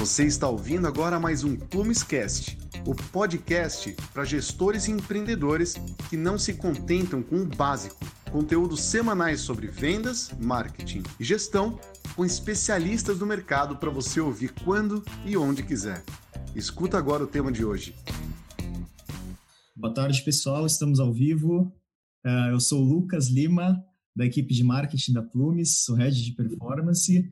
[0.00, 5.74] Você está ouvindo agora mais um Plumescast, o podcast para gestores e empreendedores
[6.08, 8.02] que não se contentam com o básico.
[8.32, 11.78] Conteúdos semanais sobre vendas, marketing e gestão
[12.16, 16.02] com especialistas do mercado para você ouvir quando e onde quiser.
[16.56, 17.94] Escuta agora o tema de hoje.
[19.76, 20.64] Boa tarde, pessoal.
[20.64, 21.70] Estamos ao vivo.
[22.24, 23.78] Uh, eu sou o Lucas Lima,
[24.16, 27.30] da equipe de marketing da Plumes, sou head de performance.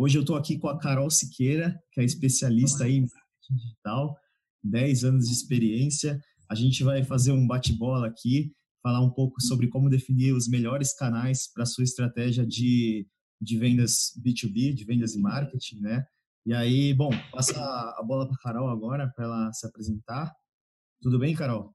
[0.00, 4.16] Hoje eu estou aqui com a Carol Siqueira, que é especialista aí em marketing digital,
[4.62, 6.22] 10 anos de experiência.
[6.48, 10.94] A gente vai fazer um bate-bola aqui, falar um pouco sobre como definir os melhores
[10.94, 13.08] canais para a sua estratégia de,
[13.40, 16.06] de vendas B2B, de vendas e marketing, né?
[16.46, 20.32] E aí, bom, passa a bola para a Carol agora, para ela se apresentar.
[21.02, 21.74] Tudo bem, Carol?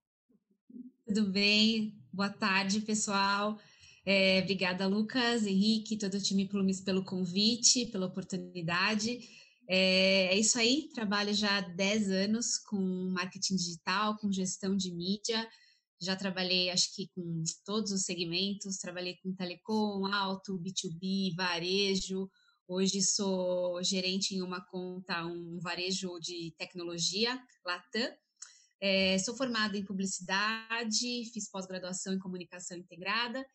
[1.05, 1.93] Tudo bem.
[2.13, 3.59] Boa tarde, pessoal.
[4.05, 9.19] É, obrigada, Lucas, Henrique, todo o time Plumes pelo convite, pela oportunidade.
[9.65, 12.77] É, é, isso aí, trabalho já há 10 anos com
[13.11, 15.47] marketing digital, com gestão de mídia.
[16.01, 22.29] Já trabalhei, acho que com todos os segmentos, trabalhei com telecom, auto, B2B, varejo.
[22.67, 28.11] Hoje sou gerente em uma conta, um varejo de tecnologia, Latam.
[28.81, 33.45] É, sou formada em publicidade, fiz pós-graduação em comunicação integrada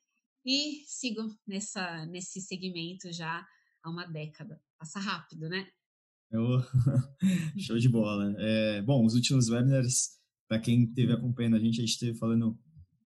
[0.45, 3.47] e sigo nessa, nesse segmento já
[3.83, 4.61] há uma década.
[4.79, 5.67] Passa rápido, né?
[6.31, 6.45] Eu...
[7.59, 8.35] Show de bola.
[8.39, 12.59] É, bom, os últimos webinars, para quem esteve acompanhando a gente, a gente esteve falando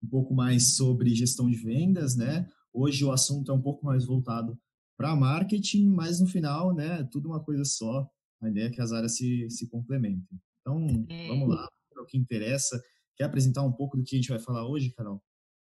[0.03, 2.49] um pouco mais sobre gestão de vendas, né?
[2.73, 4.59] Hoje o assunto é um pouco mais voltado
[4.97, 8.09] para marketing, mas no final, né, tudo uma coisa só.
[8.41, 10.41] A ideia é que as áreas se, se complementem.
[10.61, 11.29] Então, é...
[11.29, 12.81] vamos lá, para o que interessa.
[13.17, 15.23] Quer apresentar um pouco do que a gente vai falar hoje, Carol?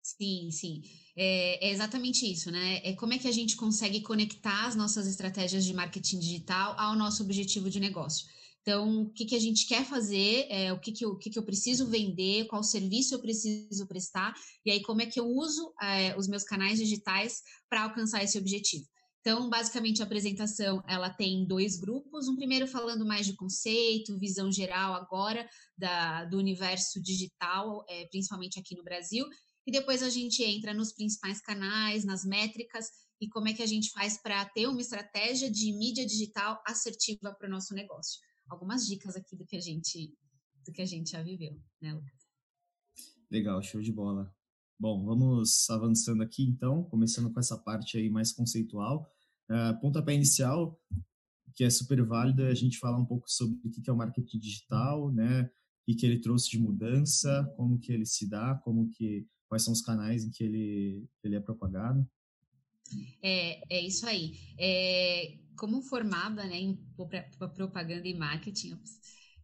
[0.05, 0.83] Sim, sim.
[1.17, 2.83] É, é, exatamente isso, né?
[2.85, 6.95] É como é que a gente consegue conectar as nossas estratégias de marketing digital ao
[6.95, 8.27] nosso objetivo de negócio.
[8.61, 11.31] Então, o que, que a gente quer fazer, é, o, que, que, eu, o que,
[11.31, 15.27] que eu preciso vender, qual serviço eu preciso prestar, e aí como é que eu
[15.27, 18.85] uso é, os meus canais digitais para alcançar esse objetivo.
[19.21, 22.29] Então, basicamente, a apresentação ela tem dois grupos.
[22.29, 25.49] Um primeiro falando mais de conceito, visão geral agora
[25.79, 29.27] da, do universo digital, é, principalmente aqui no Brasil,
[29.67, 32.87] e depois a gente entra nos principais canais, nas métricas
[33.21, 37.35] e como é que a gente faz para ter uma estratégia de mídia digital assertiva
[37.35, 38.21] para o nosso negócio.
[38.49, 40.13] Algumas dicas aqui do que a gente
[40.67, 42.25] do que a gente já viveu, né, Lucas?
[43.31, 44.35] Legal, show de bola.
[44.79, 49.07] Bom, vamos avançando aqui então, começando com essa parte aí mais conceitual.
[49.51, 50.81] Uh, pontapé inicial,
[51.55, 53.97] que é super válido, é a gente falar um pouco sobre o que é o
[53.97, 55.51] marketing digital, né?
[55.87, 59.73] O que ele trouxe de mudança, como que ele se dá, como que quais são
[59.73, 62.07] os canais em que ele, ele é propagado?
[63.23, 64.39] É, é isso aí.
[64.59, 66.79] É, como formada né, em
[67.55, 68.79] propaganda e marketing,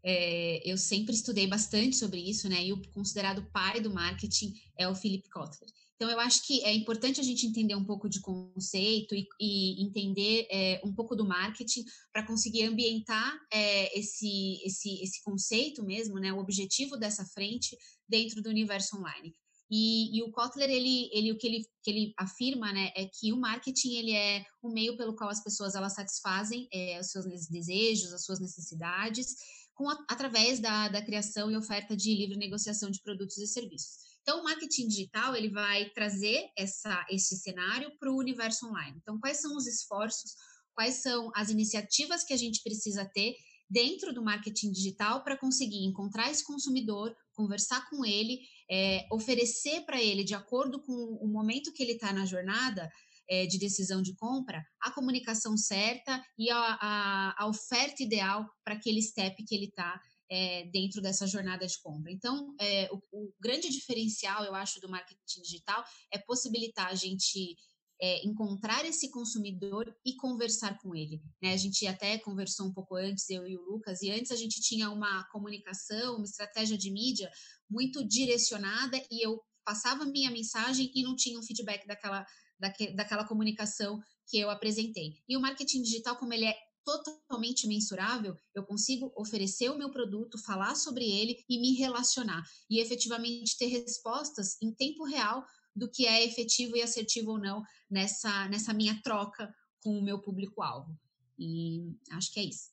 [0.02, 2.64] é, eu sempre estudei bastante sobre isso, né?
[2.64, 5.70] E o considerado pai do marketing é o Philip Kotler.
[5.94, 9.84] Então, eu acho que é importante a gente entender um pouco de conceito e, e
[9.84, 16.18] entender é, um pouco do marketing para conseguir ambientar é, esse, esse, esse conceito mesmo,
[16.18, 16.32] né?
[16.32, 17.76] O objetivo dessa frente
[18.08, 19.34] dentro do universo online.
[19.70, 23.32] E, e, o Kotler, ele, ele, o que ele, que ele afirma, né, é que
[23.32, 27.24] o marketing, ele é o meio pelo qual as pessoas, elas satisfazem é, os seus
[27.48, 29.36] desejos, as suas necessidades,
[29.74, 34.10] com a, através da, da criação e oferta de livre negociação de produtos e serviços.
[34.22, 38.98] Então, o marketing digital, ele vai trazer essa, esse cenário para o universo online.
[39.00, 40.34] Então, quais são os esforços,
[40.74, 43.34] quais são as iniciativas que a gente precisa ter
[43.70, 50.02] dentro do marketing digital para conseguir encontrar esse consumidor, conversar com ele, é, oferecer para
[50.02, 52.90] ele, de acordo com o momento que ele está na jornada
[53.28, 58.74] é, de decisão de compra, a comunicação certa e a, a, a oferta ideal para
[58.74, 62.10] aquele step que ele está é, dentro dessa jornada de compra.
[62.12, 67.56] Então, é, o, o, grande diferencial, eu acho, do marketing digital é possibilitar a gente
[68.00, 71.22] é, encontrar esse consumidor e conversar com ele.
[71.42, 71.52] Né?
[71.52, 74.60] A gente até conversou um pouco antes, eu e o Lucas, e antes a gente
[74.60, 77.30] tinha uma comunicação, uma estratégia de mídia
[77.68, 82.26] muito direcionada e eu passava minha mensagem e não tinha um feedback daquela,
[82.58, 85.14] daque, daquela comunicação que eu apresentei.
[85.28, 90.42] E o marketing digital, como ele é totalmente mensurável, eu consigo oferecer o meu produto,
[90.42, 95.44] falar sobre ele e me relacionar e efetivamente ter respostas em tempo real
[95.74, 99.52] do que é efetivo e assertivo ou não nessa, nessa minha troca
[99.82, 100.96] com o meu público-alvo.
[101.38, 102.70] E acho que é isso.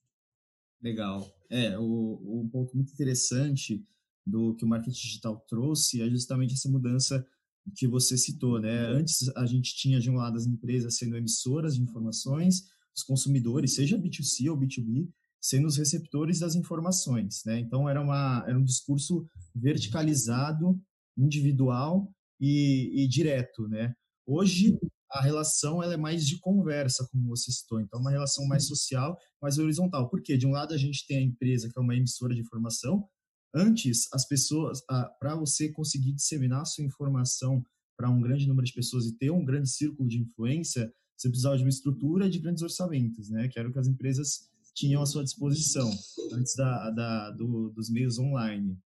[0.81, 1.33] Legal.
[1.49, 3.85] É, o, um ponto muito interessante
[4.25, 7.25] do que o marketing digital trouxe é justamente essa mudança
[7.75, 8.87] que você citou, né?
[8.87, 12.63] Antes a gente tinha de um lado as empresas sendo emissoras de informações,
[12.95, 15.09] os consumidores, seja B2C ou B2B,
[15.39, 17.59] sendo os receptores das informações, né?
[17.59, 20.79] Então era uma era um discurso verticalizado,
[21.17, 23.93] individual e, e direto, né?
[24.25, 24.77] Hoje
[25.11, 27.79] a relação ela é mais de conversa, como você citou.
[27.79, 30.09] Então, uma relação mais social, mais horizontal.
[30.09, 30.37] Por quê?
[30.37, 33.07] De um lado, a gente tem a empresa, que é uma emissora de informação.
[33.55, 34.81] Antes, as pessoas,
[35.19, 37.63] para você conseguir disseminar a sua informação
[37.97, 41.57] para um grande número de pessoas e ter um grande círculo de influência, você precisava
[41.57, 43.47] de uma estrutura de grandes orçamentos, né?
[43.47, 45.89] Que era o que as empresas tinham à sua disposição
[46.33, 48.77] antes da, da do, dos meios online.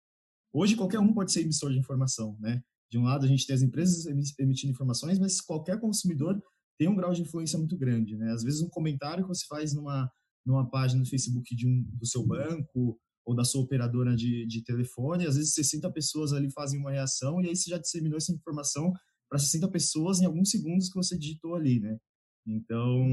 [0.53, 2.63] Hoje, qualquer um pode ser emissor de informação, né?
[2.91, 4.05] De um lado, a gente tem as empresas
[4.37, 6.41] emitindo informações, mas qualquer consumidor
[6.77, 8.31] tem um grau de influência muito grande, né?
[8.31, 10.11] Às vezes, um comentário que você faz numa,
[10.45, 14.63] numa página no Facebook de um, do seu banco ou da sua operadora de, de
[14.63, 18.33] telefone, às vezes 60 pessoas ali fazem uma reação e aí você já disseminou essa
[18.33, 18.91] informação
[19.29, 21.97] para 60 pessoas em alguns segundos que você digitou ali, né?
[22.45, 23.05] Então,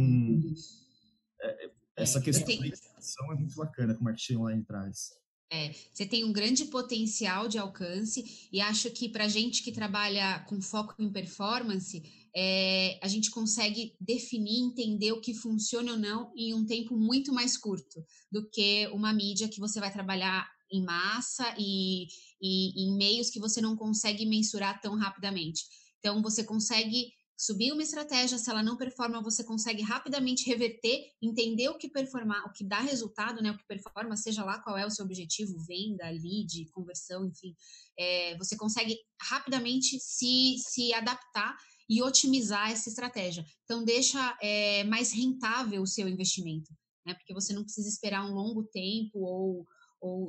[1.41, 5.11] é, é essa é, questão da informação é muito bacana que o marketing online traz.
[5.51, 10.41] É, você tem um grande potencial de alcance e acho que para gente que trabalha
[10.41, 12.03] com foco em performance,
[12.37, 17.33] é, a gente consegue definir, entender o que funciona ou não em um tempo muito
[17.33, 22.07] mais curto do que uma mídia que você vai trabalhar em massa e,
[22.43, 25.65] e em meios que você não consegue mensurar tão rapidamente.
[25.99, 31.69] Então, você consegue subir uma estratégia, se ela não performa, você consegue rapidamente reverter, entender
[31.69, 33.53] o que performar, o que dá resultado, né?
[33.53, 37.55] O que performa, seja lá qual é o seu objetivo, venda, lead, conversão, enfim.
[37.97, 41.57] É, você consegue rapidamente se, se adaptar
[41.89, 43.47] e otimizar essa estratégia.
[43.63, 46.75] Então, deixa é, mais rentável o seu investimento,
[47.07, 47.15] né?
[47.15, 49.65] Porque você não precisa esperar um longo tempo ou,
[50.01, 50.29] ou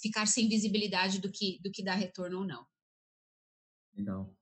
[0.00, 2.66] ficar sem visibilidade do que, do que dá retorno ou não.
[3.94, 4.34] Legal.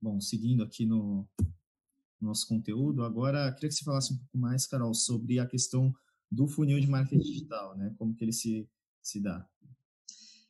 [0.00, 1.28] Bom, seguindo aqui no
[2.20, 5.94] nosso conteúdo, agora queria que você falasse um pouco mais, Carol, sobre a questão
[6.30, 7.94] do funil de marketing digital, né?
[7.98, 8.68] Como que ele se,
[9.02, 9.46] se dá?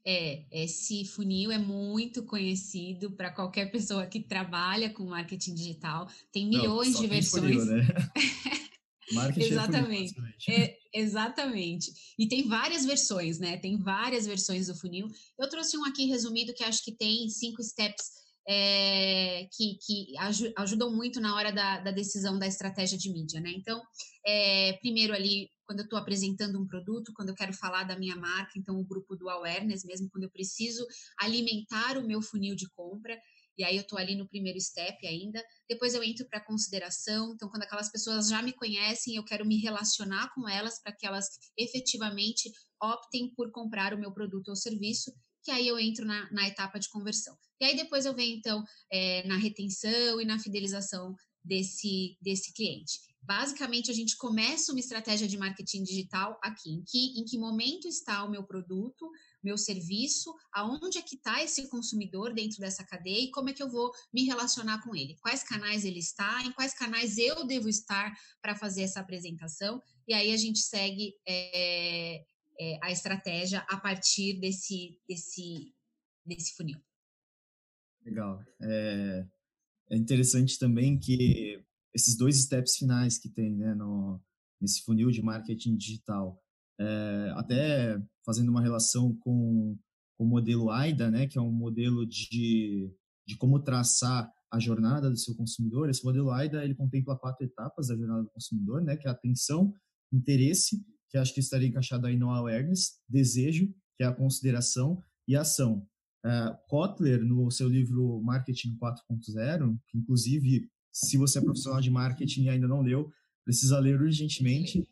[0.05, 6.09] É, esse funil é muito conhecido para qualquer pessoa que trabalha com marketing digital.
[6.33, 7.57] Tem milhões Não, de versões.
[7.57, 7.87] Funil, né?
[9.13, 10.15] marketing é exatamente.
[10.49, 11.93] É, é, exatamente.
[12.19, 13.59] E tem várias versões, né?
[13.59, 15.09] Tem várias versões do funil.
[15.39, 20.15] Eu trouxe um aqui resumido que acho que tem cinco steps é, que, que
[20.57, 23.51] ajudam muito na hora da, da, decisão da estratégia de mídia, né?
[23.51, 23.81] Então,
[24.27, 28.17] é, primeiro ali, quando eu estou apresentando um produto, quando eu quero falar da minha
[28.17, 30.85] marca, então o grupo do awareness, mesmo quando eu preciso
[31.19, 33.19] alimentar o meu funil de compra,
[33.61, 35.45] e aí eu estou ali no primeiro step ainda.
[35.69, 37.35] Depois eu entro para consideração.
[37.35, 41.07] Então, quando aquelas pessoas já me conhecem, eu quero me relacionar com elas para que
[41.07, 41.27] elas
[41.59, 42.51] efetivamente
[42.83, 46.79] optem por comprar o meu produto ou serviço que aí eu entro na, na etapa
[46.79, 47.37] de conversão.
[47.61, 51.15] E aí depois eu venho, então, é, na retenção e na fidelização
[51.45, 53.01] desse, desse cliente.
[53.23, 57.87] Basicamente, a gente começa uma estratégia de marketing digital aqui, em que, em que momento
[57.87, 59.11] está o meu produto,
[59.43, 63.63] meu serviço, aonde é que está esse consumidor dentro dessa cadeia e como é que
[63.63, 67.69] eu vou me relacionar com ele, quais canais ele está, em quais canais eu devo
[67.69, 72.25] estar para fazer essa apresentação, e aí a gente segue é,
[72.61, 75.75] é, a estratégia a partir desse, desse,
[76.27, 76.79] desse funil.
[78.05, 78.45] Legal.
[78.61, 79.27] É,
[79.91, 81.65] é interessante também que
[81.95, 84.21] esses dois steps finais que tem né, no,
[84.61, 86.39] nesse funil de marketing digital,
[86.79, 89.79] é, até fazendo uma relação com,
[90.17, 92.95] com o modelo AIDA, né, que é um modelo de,
[93.27, 95.89] de como traçar a jornada do seu consumidor.
[95.89, 99.75] Esse modelo AIDA ele contempla quatro etapas da jornada do consumidor, né, que é atenção,
[100.13, 105.37] interesse, que acho que estaria encaixado aí no awareness, desejo, que é a consideração, e
[105.37, 105.87] ação.
[106.25, 112.45] Uh, Kotler, no seu livro Marketing 4.0, que inclusive, se você é profissional de marketing
[112.45, 113.11] e ainda não leu,
[113.45, 114.87] precisa ler urgentemente.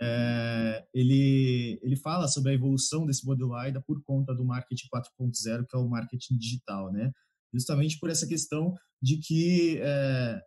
[0.00, 5.66] É, ele, ele fala sobre a evolução desse modelo AIDA por conta do marketing 4.0,
[5.68, 7.10] que é o marketing digital, né?
[7.52, 10.40] Justamente por essa questão de que é,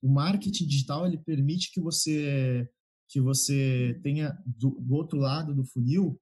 [0.00, 2.68] o marketing digital ele permite que você
[3.10, 6.18] que você tenha do, do outro lado do funil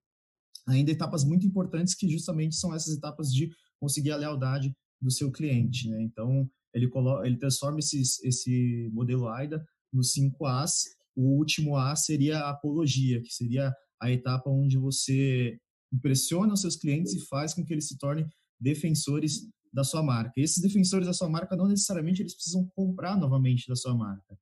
[0.67, 5.31] ainda etapas muito importantes que justamente são essas etapas de conseguir a lealdade do seu
[5.31, 6.03] cliente, né?
[6.03, 10.85] Então, ele coloca, ele transforma esses, esse modelo AIDA nos cinco A's.
[11.17, 15.59] O último A seria a apologia, que seria a etapa onde você
[15.93, 18.27] impressiona os seus clientes e faz com que eles se tornem
[18.61, 20.33] defensores da sua marca.
[20.37, 24.39] E esses defensores da sua marca não necessariamente eles precisam comprar novamente da sua marca.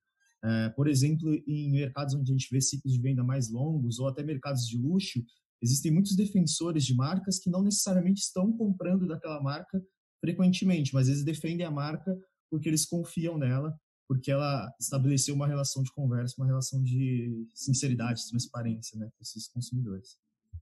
[0.46, 4.06] É, por exemplo, em mercados onde a gente vê ciclos de venda mais longos ou
[4.06, 5.20] até mercados de luxo,
[5.60, 9.82] existem muitos defensores de marcas que não necessariamente estão comprando daquela marca
[10.20, 12.16] frequentemente, mas eles defendem a marca
[12.48, 13.76] porque eles confiam nela
[14.08, 19.48] porque ela estabeleceu uma relação de conversa, uma relação de sinceridade, transparência, né, com esses
[19.48, 20.16] consumidores.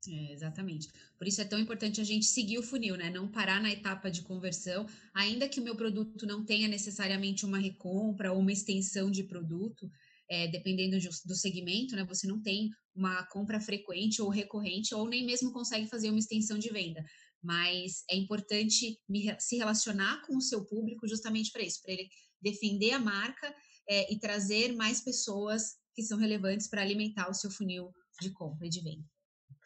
[0.08, 0.88] É, exatamente.
[1.16, 3.10] Por isso é tão importante a gente seguir o funil, né?
[3.10, 7.58] Não parar na etapa de conversão, ainda que o meu produto não tenha necessariamente uma
[7.58, 9.90] recompra ou uma extensão de produto,
[10.28, 12.04] é, dependendo de, do segmento, né?
[12.04, 16.58] Você não tem uma compra frequente ou recorrente, ou nem mesmo consegue fazer uma extensão
[16.58, 17.04] de venda.
[17.42, 22.08] Mas é importante me, se relacionar com o seu público justamente para isso, para ele
[22.40, 23.54] defender a marca
[23.88, 28.66] é, e trazer mais pessoas que são relevantes para alimentar o seu funil de compra
[28.66, 29.13] e de venda.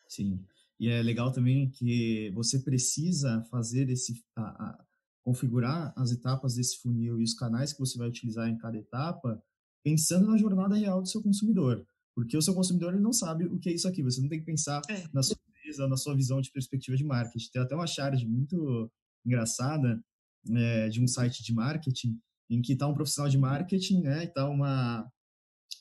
[0.09, 0.43] Sim.
[0.81, 4.85] E é legal também que você precisa fazer esse a, a,
[5.25, 9.43] configurar as etapas desse funil e os canais que você vai utilizar em cada etapa,
[9.85, 11.85] pensando na jornada real do seu consumidor,
[12.15, 14.03] porque o seu consumidor ele não sabe o que é isso aqui.
[14.03, 15.05] Você não tem que pensar é.
[15.13, 17.51] na sua empresa, na sua visão de perspectiva de marketing.
[17.53, 18.91] Tem até uma charge muito
[19.27, 20.01] engraçada
[20.51, 24.27] é, de um site de marketing em que está um profissional de marketing, né, e
[24.27, 25.11] está uma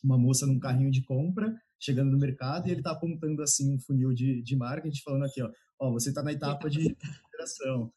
[0.03, 3.79] uma moça num carrinho de compra chegando no mercado e ele está apontando assim um
[3.79, 6.96] funil de, de marketing, falando aqui, ó, ó você está na etapa de
[7.27, 7.91] operação.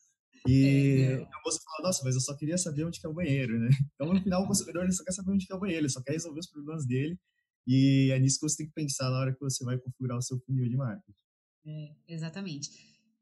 [0.46, 3.14] E é, a moça fala, nossa, mas eu só queria saber onde que é o
[3.14, 3.68] banheiro, né?
[3.94, 5.92] Então, no final, o consumidor ele só quer saber onde que é o banheiro, ele
[5.92, 7.18] só quer resolver os problemas dele.
[7.66, 10.22] E é nisso que você tem que pensar na hora que você vai configurar o
[10.22, 11.12] seu funil de marketing.
[11.66, 12.70] É, exatamente.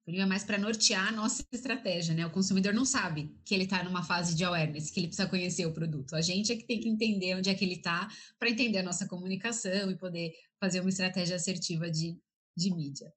[0.05, 2.25] Funil é mais para nortear a nossa estratégia, né?
[2.25, 5.67] O consumidor não sabe que ele está numa fase de awareness, que ele precisa conhecer
[5.67, 6.15] o produto.
[6.15, 8.83] A gente é que tem que entender onde é que ele está para entender a
[8.83, 12.21] nossa comunicação e poder fazer uma estratégia assertiva de,
[12.57, 13.13] de mídia.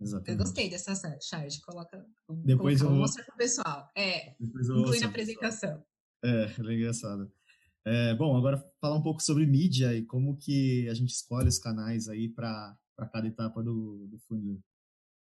[0.00, 0.30] Exatamente.
[0.30, 2.04] Eu gostei dessa charge, coloca,
[2.44, 3.90] Depois colocar, eu vou mostrar para o pessoal.
[3.96, 5.84] É, inclui na apresentação.
[6.24, 7.30] É, é engraçado.
[7.86, 11.58] É, bom, agora falar um pouco sobre mídia e como que a gente escolhe os
[11.58, 12.76] canais aí para
[13.12, 14.62] cada etapa do, do funil.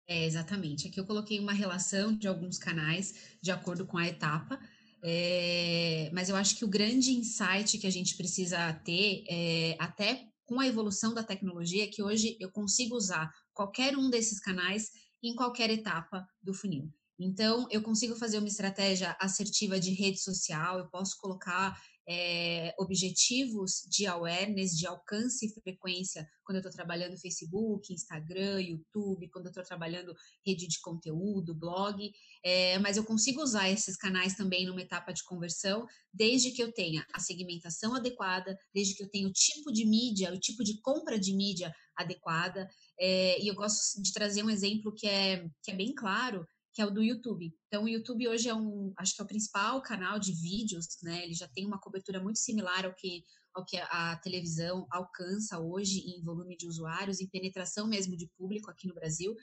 [0.07, 0.87] É, exatamente.
[0.87, 4.59] Aqui eu coloquei uma relação de alguns canais de acordo com a etapa,
[5.03, 10.27] é, mas eu acho que o grande insight que a gente precisa ter, é, até
[10.45, 15.35] com a evolução da tecnologia, que hoje eu consigo usar qualquer um desses canais em
[15.35, 16.93] qualquer etapa do funil.
[17.17, 23.81] Então, eu consigo fazer uma estratégia assertiva de rede social, eu posso colocar é, objetivos
[23.89, 29.49] de awareness, de alcance e frequência, quando eu estou trabalhando Facebook, Instagram, YouTube, quando eu
[29.49, 30.13] estou trabalhando
[30.45, 32.11] rede de conteúdo, blog,
[32.43, 36.71] é, mas eu consigo usar esses canais também numa etapa de conversão, desde que eu
[36.71, 40.79] tenha a segmentação adequada, desde que eu tenha o tipo de mídia, o tipo de
[40.81, 42.69] compra de mídia adequada,
[42.99, 46.81] é, e eu gosto de trazer um exemplo que é, que é bem claro, que
[46.81, 47.55] é o do YouTube.
[47.67, 51.23] Então, o YouTube hoje é um, acho que é o principal canal de vídeos, né?
[51.23, 55.99] Ele já tem uma cobertura muito similar ao que, ao que a televisão alcança hoje
[55.99, 59.33] em volume de usuários, em penetração mesmo de público aqui no Brasil.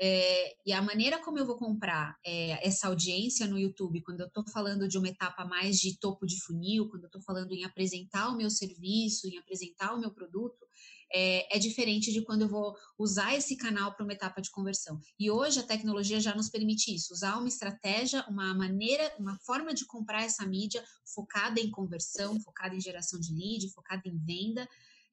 [0.00, 4.26] É, e a maneira como eu vou comprar é, essa audiência no YouTube, quando eu
[4.26, 7.64] estou falando de uma etapa mais de topo de funil, quando eu estou falando em
[7.64, 10.64] apresentar o meu serviço, em apresentar o meu produto,
[11.12, 14.98] é, é diferente de quando eu vou usar esse canal para uma etapa de conversão.
[15.18, 19.72] E hoje a tecnologia já nos permite isso, usar uma estratégia, uma maneira, uma forma
[19.72, 24.68] de comprar essa mídia focada em conversão, focada em geração de lead, focada em venda,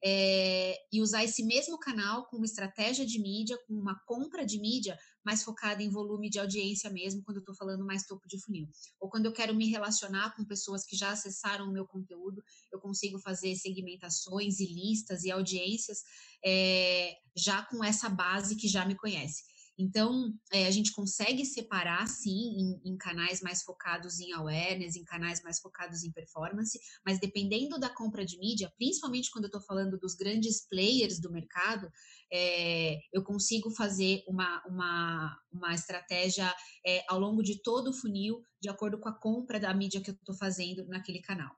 [0.06, 4.60] é, e usar esse mesmo canal com uma estratégia de mídia, com uma compra de
[4.60, 8.38] mídia mais focada em volume de audiência mesmo, quando eu estou falando mais topo de
[8.38, 8.68] funil.
[9.00, 12.78] Ou quando eu quero me relacionar com pessoas que já acessaram o meu conteúdo, eu
[12.78, 16.02] consigo fazer segmentações e listas e audiências
[16.44, 19.53] é, já com essa base que já me conhece.
[19.76, 25.04] Então, é, a gente consegue separar, sim, em, em, canais mais focados em awareness, em
[25.04, 29.60] canais mais focados em performance, mas dependendo da compra de mídia, principalmente quando eu estou
[29.60, 31.90] falando dos grandes players do mercado,
[32.32, 36.54] é, eu consigo fazer uma, uma, uma estratégia
[36.86, 40.10] é, ao longo de todo o funil, de acordo com a compra da mídia que
[40.10, 41.54] eu estou fazendo naquele canal.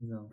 [0.00, 0.28] Não.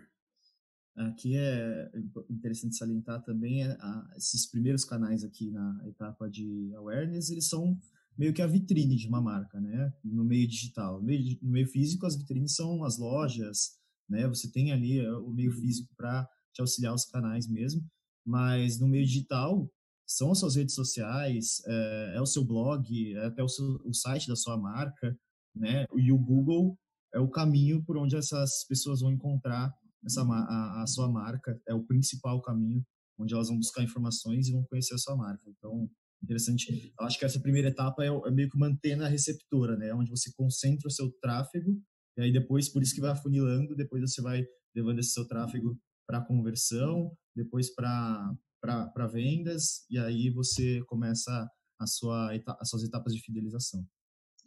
[0.97, 1.91] Aqui é
[2.27, 7.79] interessante salientar também é, a, esses primeiros canais aqui na etapa de awareness, eles são
[8.17, 9.93] meio que a vitrine de uma marca, né?
[10.03, 10.99] No meio digital.
[10.99, 13.77] No meio, no meio físico, as vitrines são as lojas,
[14.09, 14.27] né?
[14.27, 17.85] Você tem ali é, o meio físico para te auxiliar os canais mesmo,
[18.25, 19.71] mas no meio digital
[20.03, 23.93] são as suas redes sociais, é, é o seu blog, é até o, seu, o
[23.93, 25.15] site da sua marca,
[25.55, 25.85] né?
[25.95, 26.75] E o Google
[27.13, 29.71] é o caminho por onde essas pessoas vão encontrar
[30.07, 32.83] essa, a, a sua marca, é o principal caminho
[33.19, 35.43] onde elas vão buscar informações e vão conhecer a sua marca.
[35.47, 35.89] Então,
[36.23, 36.93] interessante.
[36.99, 39.93] Eu acho que essa primeira etapa é, é, meio que manter na receptora, né?
[39.93, 41.81] Onde você concentra o seu tráfego
[42.17, 44.43] e aí depois, por isso que vai afunilando, depois você vai
[44.75, 51.47] levando esse seu tráfego para conversão, depois para vendas e aí você começa
[51.79, 53.85] a sua as suas etapas de fidelização.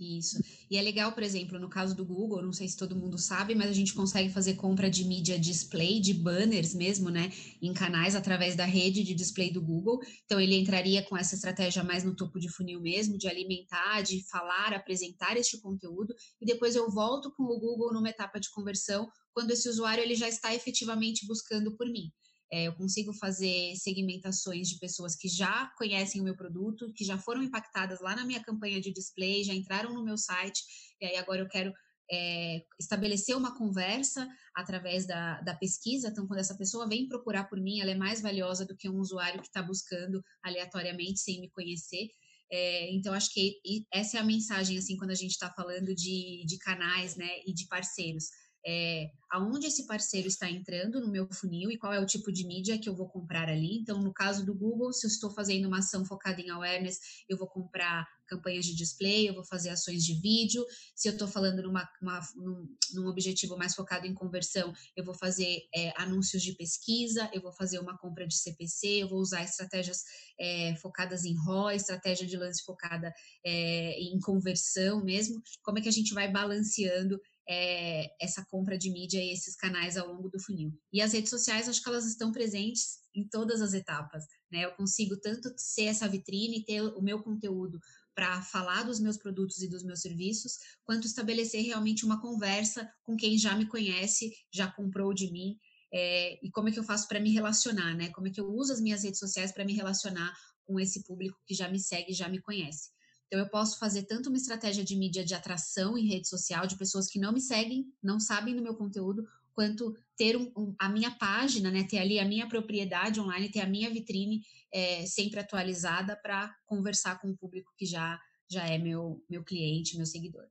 [0.02, 0.40] Isso.
[0.71, 3.54] E é legal, por exemplo, no caso do Google, não sei se todo mundo sabe,
[3.54, 7.30] mas a gente consegue fazer compra de mídia display, de banners mesmo, né,
[7.61, 10.00] em canais através da rede de display do Google.
[10.25, 14.26] Então ele entraria com essa estratégia mais no topo de funil mesmo, de alimentar, de
[14.30, 19.07] falar, apresentar este conteúdo, e depois eu volto com o Google numa etapa de conversão,
[19.35, 22.11] quando esse usuário ele já está efetivamente buscando por mim.
[22.52, 27.16] É, eu consigo fazer segmentações de pessoas que já conhecem o meu produto, que já
[27.16, 30.61] foram impactadas lá na minha campanha de display, já entraram no meu site,
[31.00, 31.73] e aí agora eu quero
[32.11, 36.09] é, estabelecer uma conversa através da, da, pesquisa.
[36.09, 38.99] Então, quando essa pessoa vem procurar por mim, ela é mais valiosa do que um
[38.99, 42.09] usuário que está buscando aleatoriamente sem me conhecer.
[42.50, 43.61] É, então, acho que
[43.92, 47.54] essa é a mensagem, assim, quando a gente está falando de, de canais, né, e
[47.54, 48.25] de parceiros
[48.67, 52.45] é, aonde esse parceiro está entrando no meu funil e qual é o tipo de
[52.45, 53.79] mídia que eu vou comprar ali.
[53.79, 56.99] Então, no caso do Google, se eu estou fazendo uma ação focada em awareness,
[57.29, 60.64] eu vou comprar campanhas de display, eu vou fazer ações de vídeo.
[60.95, 65.14] Se eu estou falando numa, uma, num, num, objetivo mais focado em conversão, eu vou
[65.14, 69.43] fazer é, anúncios de pesquisa, eu vou fazer uma compra de CPC, eu vou usar
[69.43, 70.05] estratégias
[70.38, 73.12] é, focadas em ROI, estratégia de lance focada
[73.45, 75.43] é, em conversão mesmo.
[75.62, 79.97] Como é que a gente vai balanceando é, essa compra de mídia e esses canais
[79.97, 80.73] ao longo do funil.
[80.93, 84.25] E as redes sociais, acho que elas estão presentes em todas as etapas.
[84.51, 84.65] Né?
[84.65, 87.81] Eu consigo tanto ser essa vitrine, ter o meu conteúdo
[88.15, 93.17] para falar dos meus produtos e dos meus serviços, quanto estabelecer realmente uma conversa com
[93.17, 95.57] quem já me conhece, já comprou de mim,
[95.93, 98.11] é, e como é que eu faço para me relacionar, né?
[98.11, 100.33] Como é que eu uso as minhas redes sociais para me relacionar
[100.65, 102.91] com esse público que já me segue, já me conhece.
[103.31, 106.77] Então, eu posso fazer tanto uma estratégia de mídia de atração em rede social, de
[106.77, 110.89] pessoas que não me seguem, não sabem do meu conteúdo, quanto ter um, um, a
[110.89, 115.39] minha página, né, ter ali a minha propriedade online, ter a minha vitrine é, sempre
[115.39, 118.21] atualizada para conversar com o público que já,
[118.51, 120.49] já é meu, meu cliente, meu seguidor.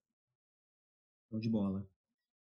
[1.29, 1.85] Show de bola.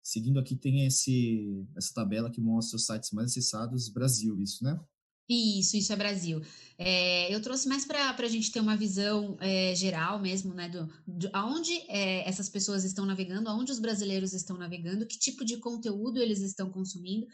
[0.02, 4.84] Seguindo aqui tem esse, essa tabela que mostra os sites mais acessados Brasil, isso, né?
[5.28, 6.42] Isso, isso é Brasil.
[6.76, 10.86] É, eu trouxe mais para a gente ter uma visão é, geral mesmo, né, do,
[11.06, 15.56] de aonde é, essas pessoas estão navegando, aonde os brasileiros estão navegando, que tipo de
[15.58, 17.26] conteúdo eles estão consumindo,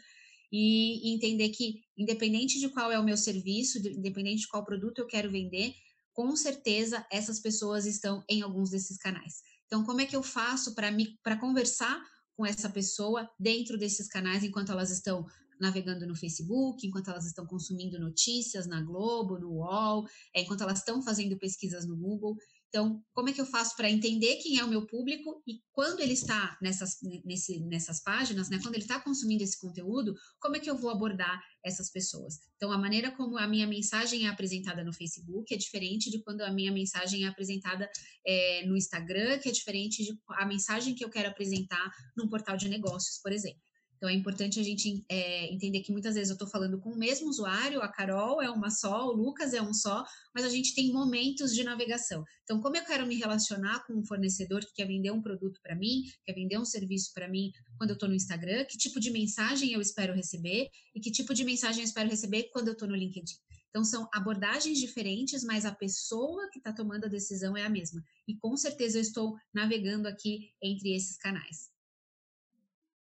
[0.51, 5.07] e entender que, independente de qual é o meu serviço, independente de qual produto eu
[5.07, 5.73] quero vender,
[6.13, 9.41] com certeza essas pessoas estão em alguns desses canais.
[9.65, 12.03] Então, como é que eu faço para conversar
[12.35, 15.25] com essa pessoa dentro desses canais enquanto elas estão
[15.61, 20.79] navegando no Facebook, enquanto elas estão consumindo notícias na Globo, no UOL, é, enquanto elas
[20.79, 22.35] estão fazendo pesquisas no Google.
[22.71, 25.99] Então, como é que eu faço para entender quem é o meu público e quando
[25.99, 30.59] ele está nessas, nesse, nessas páginas, né, quando ele está consumindo esse conteúdo, como é
[30.59, 32.39] que eu vou abordar essas pessoas?
[32.55, 36.41] Então, a maneira como a minha mensagem é apresentada no Facebook é diferente de quando
[36.41, 37.89] a minha mensagem é apresentada
[38.25, 42.55] é, no Instagram, que é diferente de a mensagem que eu quero apresentar num portal
[42.55, 43.61] de negócios, por exemplo.
[44.01, 46.97] Então é importante a gente é, entender que muitas vezes eu estou falando com o
[46.97, 50.73] mesmo usuário, a Carol é uma só, o Lucas é um só, mas a gente
[50.73, 52.25] tem momentos de navegação.
[52.43, 55.75] Então, como eu quero me relacionar com um fornecedor que quer vender um produto para
[55.75, 59.11] mim, quer vender um serviço para mim quando eu estou no Instagram, que tipo de
[59.11, 62.87] mensagem eu espero receber e que tipo de mensagem eu espero receber quando eu estou
[62.87, 63.35] no LinkedIn.
[63.69, 68.03] Então, são abordagens diferentes, mas a pessoa que está tomando a decisão é a mesma.
[68.27, 71.69] E com certeza eu estou navegando aqui entre esses canais.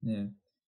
[0.05, 0.29] É,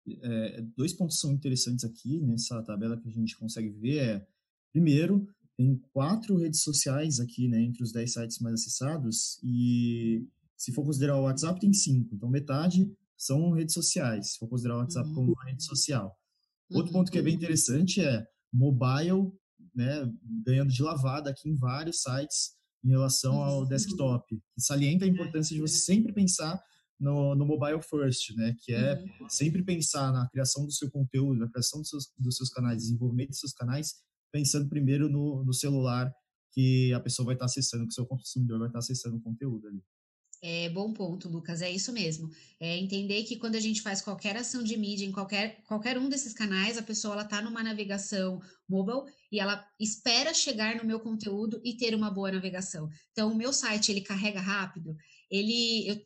[0.08, 4.28] é, dois pontos são interessantes aqui nessa tabela que a gente consegue ver é,
[4.72, 10.72] primeiro, tem quatro redes sociais aqui, né, entre os dez sites mais acessados, e se
[10.74, 14.80] for considerar o WhatsApp, tem cinco, então metade são redes sociais, se for considerar o
[14.80, 15.16] WhatsApp uhum.
[15.16, 16.18] como uma rede social.
[16.72, 17.00] Outro uhum.
[17.00, 19.32] ponto que é bem interessante é mobile,
[19.76, 20.12] né,
[20.44, 25.56] ganhando de lavada aqui em vários sites em relação ao desktop, que salienta a importância
[25.56, 26.62] de você sempre pensar
[27.04, 28.56] no, no mobile first, né?
[28.62, 29.30] Que é uhum.
[29.30, 33.30] sempre pensar na criação do seu conteúdo, na criação dos seus, dos seus canais, desenvolvimento
[33.30, 33.96] dos seus canais,
[34.32, 36.12] pensando primeiro no, no celular
[36.54, 39.68] que a pessoa vai estar acessando, que o seu consumidor vai estar acessando o conteúdo
[39.68, 39.84] ali.
[40.46, 42.30] É bom ponto, Lucas, é isso mesmo.
[42.60, 46.10] É entender que quando a gente faz qualquer ação de mídia em qualquer, qualquer um
[46.10, 51.00] desses canais, a pessoa ela está numa navegação mobile e ela espera chegar no meu
[51.00, 52.90] conteúdo e ter uma boa navegação.
[53.14, 54.98] Então, o meu site ele carrega rápido,
[55.34, 56.02] ele eu,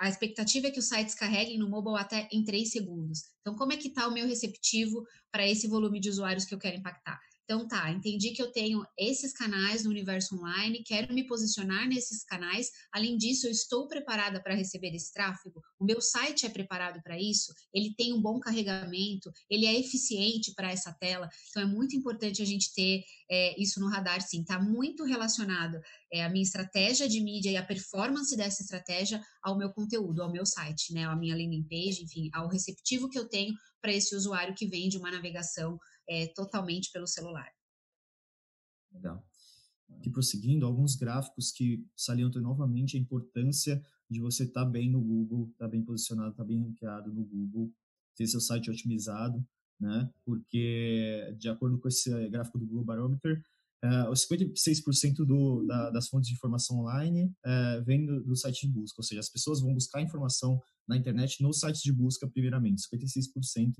[0.00, 3.20] a expectativa é que os sites carreguem no mobile até em 3 segundos.
[3.40, 6.58] Então, como é que está o meu receptivo para esse volume de usuários que eu
[6.58, 7.20] quero impactar?
[7.44, 12.24] Então, tá, entendi que eu tenho esses canais no universo online, quero me posicionar nesses
[12.24, 12.70] canais.
[12.90, 15.62] Além disso, eu estou preparada para receber esse tráfego.
[15.78, 20.54] O meu site é preparado para isso, ele tem um bom carregamento, ele é eficiente
[20.54, 21.28] para essa tela.
[21.50, 24.40] Então, é muito importante a gente ter é, isso no radar, sim.
[24.40, 25.78] Está muito relacionado
[26.10, 30.32] é, a minha estratégia de mídia e a performance dessa estratégia ao meu conteúdo, ao
[30.32, 34.16] meu site, né, à minha landing page, enfim, ao receptivo que eu tenho para esse
[34.16, 37.50] usuário que vem de uma navegação é, totalmente pelo celular.
[38.92, 39.24] Legal.
[39.98, 45.00] Aqui prosseguindo, alguns gráficos que salientam novamente a importância de você estar tá bem no
[45.00, 47.72] Google, estar tá bem posicionado, estar tá bem ranqueado no Google,
[48.16, 49.44] ter seu site otimizado,
[49.80, 50.10] né?
[50.24, 53.42] Porque, de acordo com esse gráfico do Google Barometer,
[53.84, 58.66] uh, os 56% do, da, das fontes de informação online uh, vem do, do, site
[58.66, 62.28] de busca, ou seja, as pessoas vão buscar informação na internet nos sites de busca
[62.28, 63.74] primeiramente, 56%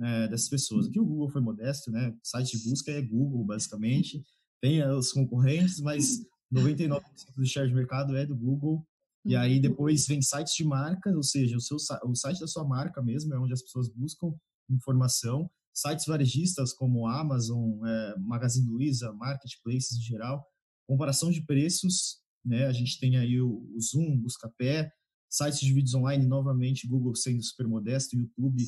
[0.00, 0.86] uh, dessas pessoas.
[0.86, 2.14] Aqui o Google foi modesto, né?
[2.22, 4.22] Site de busca é Google, basicamente,
[4.60, 6.20] tem os concorrentes, mas
[6.52, 7.00] 99%
[7.36, 8.84] do share de mercado é do Google.
[9.24, 9.60] E aí uhum.
[9.60, 13.34] depois vem sites de marca, ou seja, o, seu, o site da sua marca mesmo
[13.34, 14.32] é onde as pessoas buscam
[14.70, 15.50] informação.
[15.74, 20.44] Sites varejistas como Amazon, é, Magazine Luiza, marketplaces em geral,
[20.88, 22.66] comparação de preços, né?
[22.66, 24.90] A gente tem aí o, o Zoom, Buscapé,
[25.28, 28.64] sites de vídeos online, novamente Google sendo super modesto, YouTube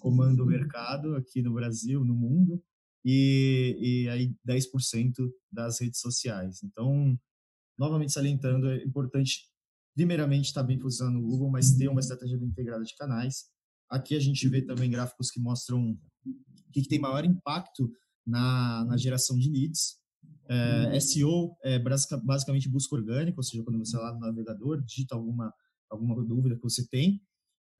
[0.00, 2.62] comanda o mercado aqui no Brasil, no mundo
[3.04, 5.12] e, e aí 10%
[5.52, 6.62] das redes sociais.
[6.62, 7.18] Então,
[7.78, 9.46] novamente salientando, é importante,
[9.94, 13.44] primeiramente, estar bem posicionado no Google, mas ter uma estratégia bem integrada de canais.
[13.88, 15.92] Aqui a gente vê também gráficos que mostram
[16.26, 17.90] o que, que tem maior impacto
[18.26, 19.96] na, na geração de leads.
[20.50, 25.52] É, SEO é basicamente busca orgânica, ou seja, quando você lá no navegador digita alguma,
[25.90, 27.22] alguma dúvida que você tem,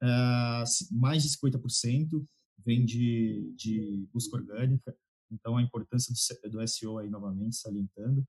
[0.03, 2.25] é, mais de 50%
[2.65, 4.95] vem de, de busca orgânica.
[5.31, 8.21] Então, a importância do, do SEO aí, novamente, salientando.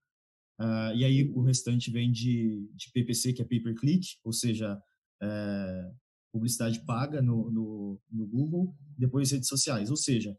[0.59, 4.33] Uh, e aí, o restante vem de, de PPC, que é Pay Per Click, ou
[4.33, 4.81] seja,
[5.21, 5.91] é,
[6.31, 9.89] publicidade paga no, no, no, Google, depois redes sociais.
[9.89, 10.37] Ou seja,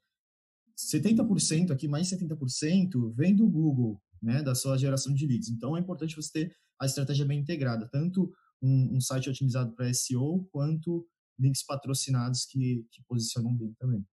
[0.78, 5.48] 70% aqui, mais 70% vem do Google, né, da sua geração de leads.
[5.48, 9.92] Então, é importante você ter a estratégia bem integrada, tanto um, um site otimizado para
[9.92, 11.06] SEO, quanto
[11.38, 14.04] links patrocinados que, que posicionam bem também.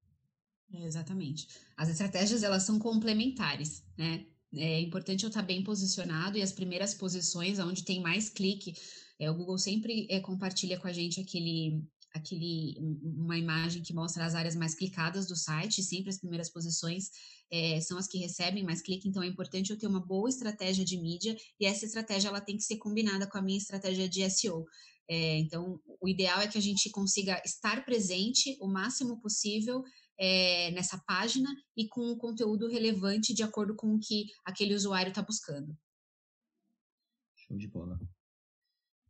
[0.74, 1.48] Exatamente.
[1.76, 4.26] As estratégias, elas são complementares, né?
[4.54, 8.74] É importante eu estar bem posicionado e as primeiras posições, onde tem mais clique,
[9.20, 11.84] é, o Google sempre é, compartilha com a gente aquele,
[12.18, 17.10] aquele, uma imagem que mostra as áreas mais clicadas do site, sempre as primeiras posições
[17.52, 20.84] é, são as que recebem mais clique, então é importante eu ter uma boa estratégia
[20.84, 24.30] de mídia e essa estratégia ela tem que ser combinada com a minha estratégia de
[24.30, 24.66] SEO.
[25.10, 29.82] É, então, o ideal é que a gente consiga estar presente o máximo possível
[30.20, 35.10] é, nessa página e com um conteúdo relevante de acordo com o que aquele usuário
[35.10, 35.78] está buscando.
[37.36, 37.98] Show de bola.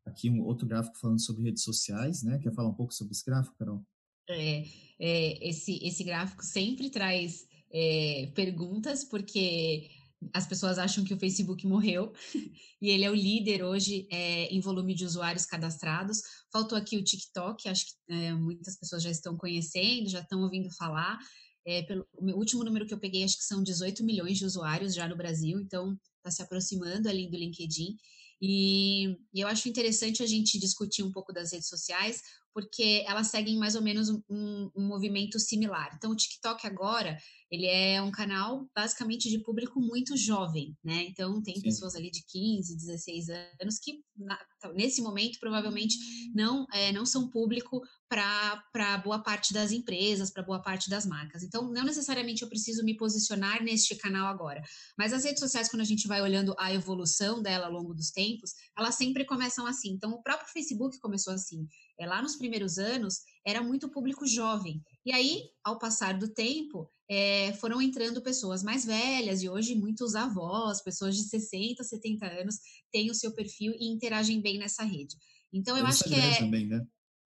[0.07, 2.39] Aqui um outro gráfico falando sobre redes sociais, né?
[2.39, 3.85] Quer falar um pouco sobre esse gráfico, Carol?
[4.29, 4.63] É,
[4.99, 9.89] é esse, esse gráfico sempre traz é, perguntas, porque
[10.33, 12.11] as pessoas acham que o Facebook morreu
[12.81, 16.21] e ele é o líder hoje é, em volume de usuários cadastrados.
[16.51, 20.73] Faltou aqui o TikTok, acho que é, muitas pessoas já estão conhecendo, já estão ouvindo
[20.75, 21.19] falar.
[21.65, 24.95] É, pelo o último número que eu peguei, acho que são 18 milhões de usuários
[24.95, 27.97] já no Brasil, então está se aproximando ali do LinkedIn.
[28.41, 32.21] E, e, eu acho interessante a gente discutir um pouco das redes sociais,
[32.57, 35.91] porque elas seguem mais ou menos um, um movimento similar.
[35.95, 37.15] Então, o TikTok agora
[37.49, 41.05] ele é um canal basicamente de público muito jovem, né?
[41.07, 41.61] Então tem Sim.
[41.61, 43.29] pessoas ali de 15, 16
[43.61, 44.37] anos que na,
[44.73, 45.95] nesse momento provavelmente
[46.33, 51.41] não é, não são público para boa parte das empresas, para boa parte das marcas.
[51.41, 54.61] Então não necessariamente eu preciso me posicionar neste canal agora,
[54.97, 58.11] mas as redes sociais quando a gente vai olhando a evolução dela ao longo dos
[58.11, 59.91] tempos, elas sempre começam assim.
[59.91, 61.65] Então o próprio Facebook começou assim.
[61.99, 64.81] É lá nos primeiros anos era muito público jovem.
[65.05, 70.15] E aí, ao passar do tempo, é, foram entrando pessoas mais velhas e hoje muitos
[70.15, 72.55] avós, pessoas de 60, 70 anos,
[72.91, 75.15] têm o seu perfil e interagem bem nessa rede.
[75.51, 76.39] Então, eu o acho Instagram que é.
[76.39, 76.85] Também, né?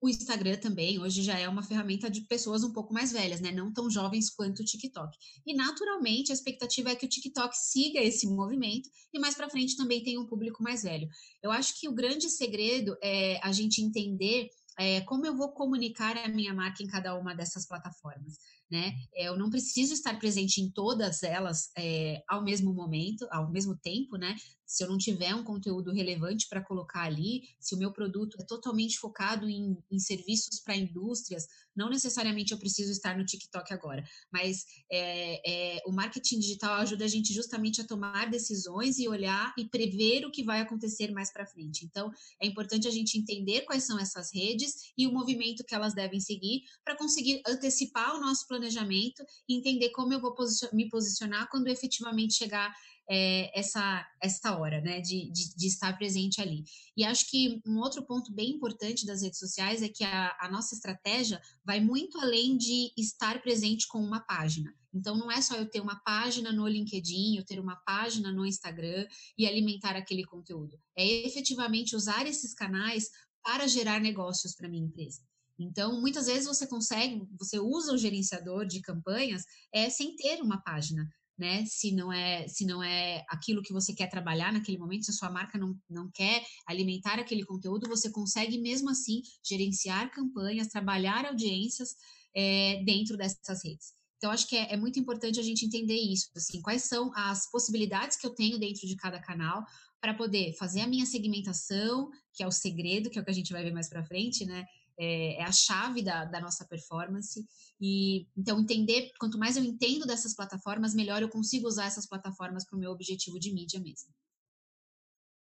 [0.03, 3.53] O Instagram também, hoje já é uma ferramenta de pessoas um pouco mais velhas, né?
[3.53, 5.17] Não tão jovens quanto o TikTok.
[5.47, 9.77] E naturalmente a expectativa é que o TikTok siga esse movimento e mais para frente
[9.77, 11.09] também tenha um público mais velho.
[11.41, 16.17] Eu acho que o grande segredo é a gente entender é, como eu vou comunicar
[16.17, 18.39] a minha marca em cada uma dessas plataformas
[18.73, 18.95] né?
[19.15, 23.77] É, eu não preciso estar presente em todas elas é, ao mesmo momento, ao mesmo
[23.77, 24.35] tempo, né?
[24.73, 28.45] Se eu não tiver um conteúdo relevante para colocar ali, se o meu produto é
[28.45, 34.03] totalmente focado em, em serviços para indústrias, não necessariamente eu preciso estar no TikTok agora,
[34.33, 39.53] mas é, é, o marketing digital ajuda a gente justamente a tomar decisões e olhar
[39.59, 41.85] e prever o que vai acontecer mais para frente.
[41.85, 45.95] Então, é importante a gente entender quais são essas redes e o movimento que elas
[45.95, 50.35] devem seguir para conseguir antecipar o nosso planejamento e entender como eu vou
[50.73, 52.75] me posicionar quando efetivamente chegar
[53.11, 56.65] é, essa, essa hora, né, de, de, de, estar presente ali.
[56.97, 60.51] E acho que um outro ponto bem importante das redes sociais é que a, a
[60.51, 64.73] nossa estratégia vai muito além de estar presente com uma página.
[64.95, 68.45] Então, não é só eu ter uma página no LinkedIn, eu ter uma página no
[68.45, 69.07] Instagram
[69.39, 70.79] e alimentar aquele conteúdo.
[70.97, 73.09] É efetivamente usar esses canais
[73.43, 75.21] para gerar negócios para minha empresa.
[75.59, 80.61] Então, muitas vezes você consegue, você usa o gerenciador de campanhas é sem ter uma
[80.63, 81.65] página né?
[81.67, 85.15] Se não é, se não é aquilo que você quer trabalhar naquele momento, se a
[85.15, 91.27] sua marca não, não quer alimentar aquele conteúdo, você consegue mesmo assim gerenciar campanhas, trabalhar
[91.27, 91.95] audiências
[92.35, 93.95] é, dentro dessas redes.
[94.23, 97.51] Então, acho que é, é, muito importante a gente entender isso, assim, quais são as
[97.51, 99.65] possibilidades que eu tenho dentro de cada canal
[100.01, 103.35] para poder fazer a minha segmentação, que é o segredo, que é o que a
[103.35, 104.65] gente vai ver mais para frente, né?
[105.05, 107.45] É, é, a chave da, da nossa performance.
[107.81, 112.65] E então entender, quanto mais eu entendo dessas plataformas, melhor eu consigo usar essas plataformas
[112.65, 114.15] para o meu objetivo de mídia mesmo.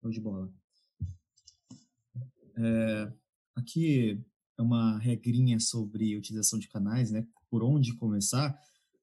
[0.01, 0.49] Show de bola.
[2.55, 3.11] É,
[3.53, 4.23] aqui
[4.57, 7.27] é uma regrinha sobre utilização de canais, né?
[7.49, 8.57] Por onde começar.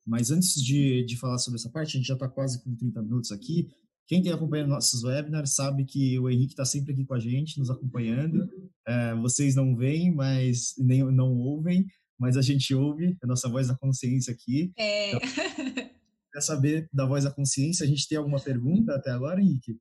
[0.06, 3.02] Mas antes de, de falar sobre essa parte, a gente já está quase com 30
[3.02, 3.68] minutos aqui.
[4.06, 7.58] Quem tem acompanhado nossos webinars sabe que o Henrique está sempre aqui com a gente,
[7.58, 8.48] nos acompanhando.
[8.86, 11.86] É, vocês não veem, mas nem não ouvem,
[12.18, 14.72] mas a gente ouve a nossa voz da consciência aqui.
[14.76, 15.16] É.
[15.16, 15.20] Então,
[16.32, 17.84] quer saber da voz da consciência?
[17.84, 19.78] A gente tem alguma pergunta até agora, Henrique?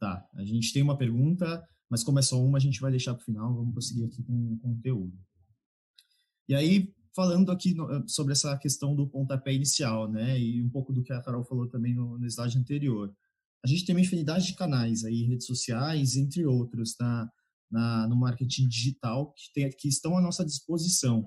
[0.00, 3.14] Tá, a gente tem uma pergunta, mas como é só uma, a gente vai deixar
[3.14, 3.54] para o final.
[3.54, 5.16] Vamos prosseguir aqui com o conteúdo.
[6.48, 10.92] E aí, falando aqui no, sobre essa questão do pontapé inicial, né, e um pouco
[10.92, 13.14] do que a Carol falou também no, no slide anterior.
[13.64, 17.30] A gente tem uma infinidade de canais aí, redes sociais, entre outros, na,
[17.72, 21.26] na, no marketing digital que, tem, que estão à nossa disposição.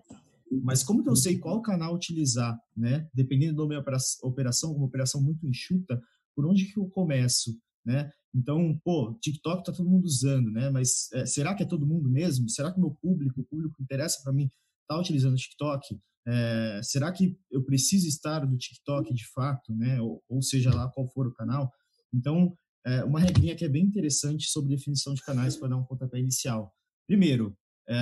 [0.64, 3.10] Mas como que eu sei qual canal utilizar, né?
[3.14, 3.80] Dependendo da minha
[4.24, 6.00] operação, uma operação muito enxuta,
[6.36, 8.12] por onde que eu começo, né?
[8.34, 10.70] Então, pô, TikTok tá todo mundo usando, né?
[10.70, 12.48] Mas é, será que é todo mundo mesmo?
[12.48, 14.50] Será que meu público, o público que interessa para mim,
[14.88, 16.00] tá utilizando TikTok?
[16.28, 20.00] É, será que eu preciso estar do TikTok de fato, né?
[20.00, 21.72] Ou, ou seja lá qual for o canal?
[22.14, 22.56] Então,
[22.86, 26.20] é, uma regrinha que é bem interessante sobre definição de canais para dar um pontapé
[26.20, 26.74] inicial.
[27.08, 27.96] Primeiro, é,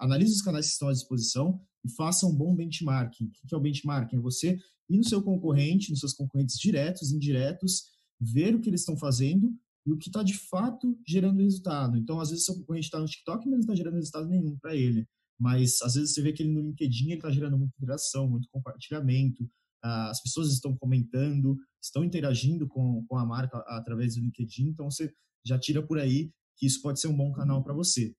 [0.00, 3.26] analise os canais que estão à disposição e faça um bom benchmarking.
[3.26, 4.16] O que é o benchmarking?
[4.16, 7.84] É você ir no seu concorrente, nos seus concorrentes diretos, indiretos,
[8.20, 9.52] ver o que eles estão fazendo
[9.86, 11.96] e o que está de fato gerando resultado.
[11.98, 14.76] Então, às vezes, seu concorrente está no TikTok, mas não está gerando resultado nenhum para
[14.76, 15.06] ele.
[15.38, 19.48] Mas, às vezes, você vê que ele no LinkedIn está gerando muita interação, muito compartilhamento,
[19.82, 25.12] as pessoas estão comentando, estão interagindo com, com a marca através do LinkedIn, então você
[25.44, 28.14] já tira por aí que isso pode ser um bom canal para você.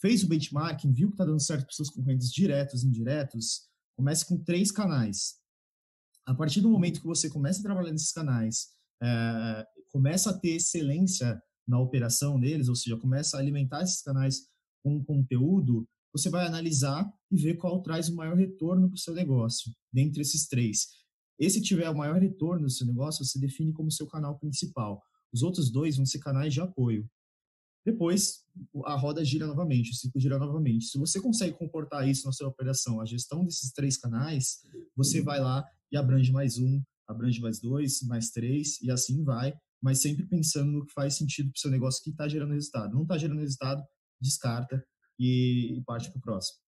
[0.00, 4.26] Fez o benchmarking, viu que está dando certo para seus concorrentes diretos e indiretos, comece
[4.26, 5.34] com três canais.
[6.26, 8.68] A partir do momento que você começa a trabalhar nesses canais,
[9.02, 14.48] é, começa a ter excelência na operação deles, ou seja, começa a alimentar esses canais
[14.82, 19.12] com conteúdo, você vai analisar e ver qual traz o maior retorno para o seu
[19.12, 20.86] negócio, dentre esses três.
[21.38, 25.02] Esse tiver o maior retorno do seu negócio, você define como seu canal principal.
[25.32, 27.04] Os outros dois vão ser canais de apoio.
[27.84, 28.44] Depois,
[28.86, 30.86] a roda gira novamente, o ciclo gira novamente.
[30.86, 34.60] Se você consegue comportar isso na sua operação, a gestão desses três canais,
[34.96, 39.52] você vai lá e abrange mais um, abrange mais dois, mais três, e assim vai,
[39.82, 42.94] mas sempre pensando no que faz sentido para o seu negócio que está gerando resultado.
[42.94, 43.84] Não está gerando resultado,
[44.20, 44.82] descarta,
[45.18, 46.58] e, parte para o próximo.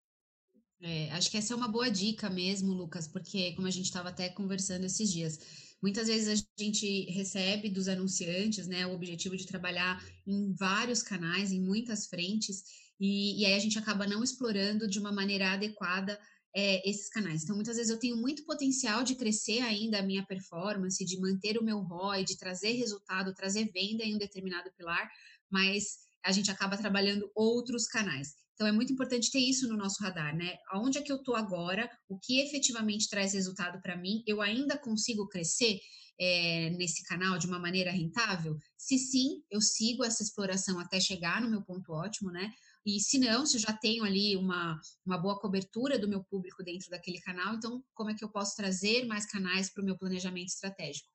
[0.80, 4.10] É, acho que essa é uma boa dica mesmo, Lucas, porque como a gente estava
[4.10, 5.38] até conversando esses dias,
[5.82, 11.50] muitas vezes a gente recebe dos anunciantes, né, o objetivo de trabalhar em vários canais,
[11.50, 12.62] em muitas frentes,
[13.00, 16.18] e, e aí a gente acaba não explorando de uma maneira adequada
[16.54, 17.44] é, esses canais.
[17.44, 21.58] Então, muitas vezes eu tenho muito potencial de crescer ainda a minha performance, de manter
[21.58, 25.10] o meu ROI, de trazer resultado, trazer venda em um determinado pilar,
[25.50, 28.34] mas a gente acaba trabalhando outros canais.
[28.54, 30.56] Então é muito importante ter isso no nosso radar, né?
[30.70, 31.88] Aonde é que eu estou agora?
[32.08, 34.24] O que efetivamente traz resultado para mim?
[34.26, 35.78] Eu ainda consigo crescer
[36.18, 38.58] é, nesse canal de uma maneira rentável?
[38.76, 42.50] Se sim, eu sigo essa exploração até chegar no meu ponto ótimo, né?
[42.84, 46.62] E se não, se eu já tenho ali uma, uma boa cobertura do meu público
[46.64, 49.98] dentro daquele canal, então como é que eu posso trazer mais canais para o meu
[49.98, 51.08] planejamento estratégico?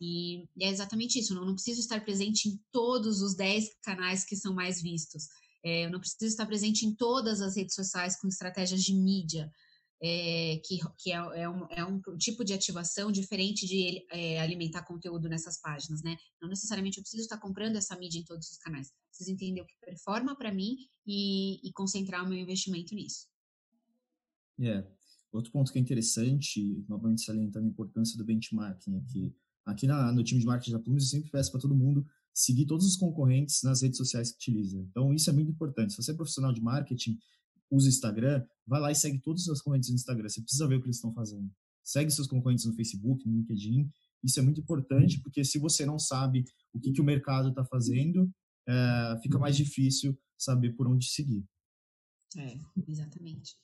[0.00, 3.64] E, e é exatamente isso, eu não, não preciso estar presente em todos os 10
[3.82, 5.24] canais que são mais vistos.
[5.64, 9.50] É, eu não preciso estar presente em todas as redes sociais com estratégias de mídia,
[10.02, 14.84] é, que, que é, é, um, é, um, tipo de ativação diferente de é, alimentar
[14.84, 16.16] conteúdo nessas páginas, né?
[16.40, 18.92] Não necessariamente eu preciso estar comprando essa mídia em todos os canais.
[19.08, 23.26] Preciso entender o que performa para mim e, e, concentrar o meu investimento nisso.
[24.60, 24.86] É.
[25.32, 29.34] Outro ponto que é interessante, novamente salientando a importância do benchmarking aqui,
[29.66, 32.66] aqui na, no time de marketing da Plumes, eu sempre peço para todo mundo seguir
[32.66, 34.78] todos os concorrentes nas redes sociais que utiliza.
[34.90, 35.92] Então, isso é muito importante.
[35.92, 37.18] Se você é profissional de marketing,
[37.70, 40.28] usa Instagram, vai lá e segue todos os seus concorrentes no Instagram.
[40.28, 41.50] Você precisa ver o que eles estão fazendo.
[41.82, 43.90] Segue seus concorrentes no Facebook, no LinkedIn.
[44.22, 47.64] Isso é muito importante, porque se você não sabe o que, que o mercado está
[47.64, 48.30] fazendo,
[48.68, 51.44] é, fica mais difícil saber por onde seguir.
[52.36, 53.56] É, exatamente.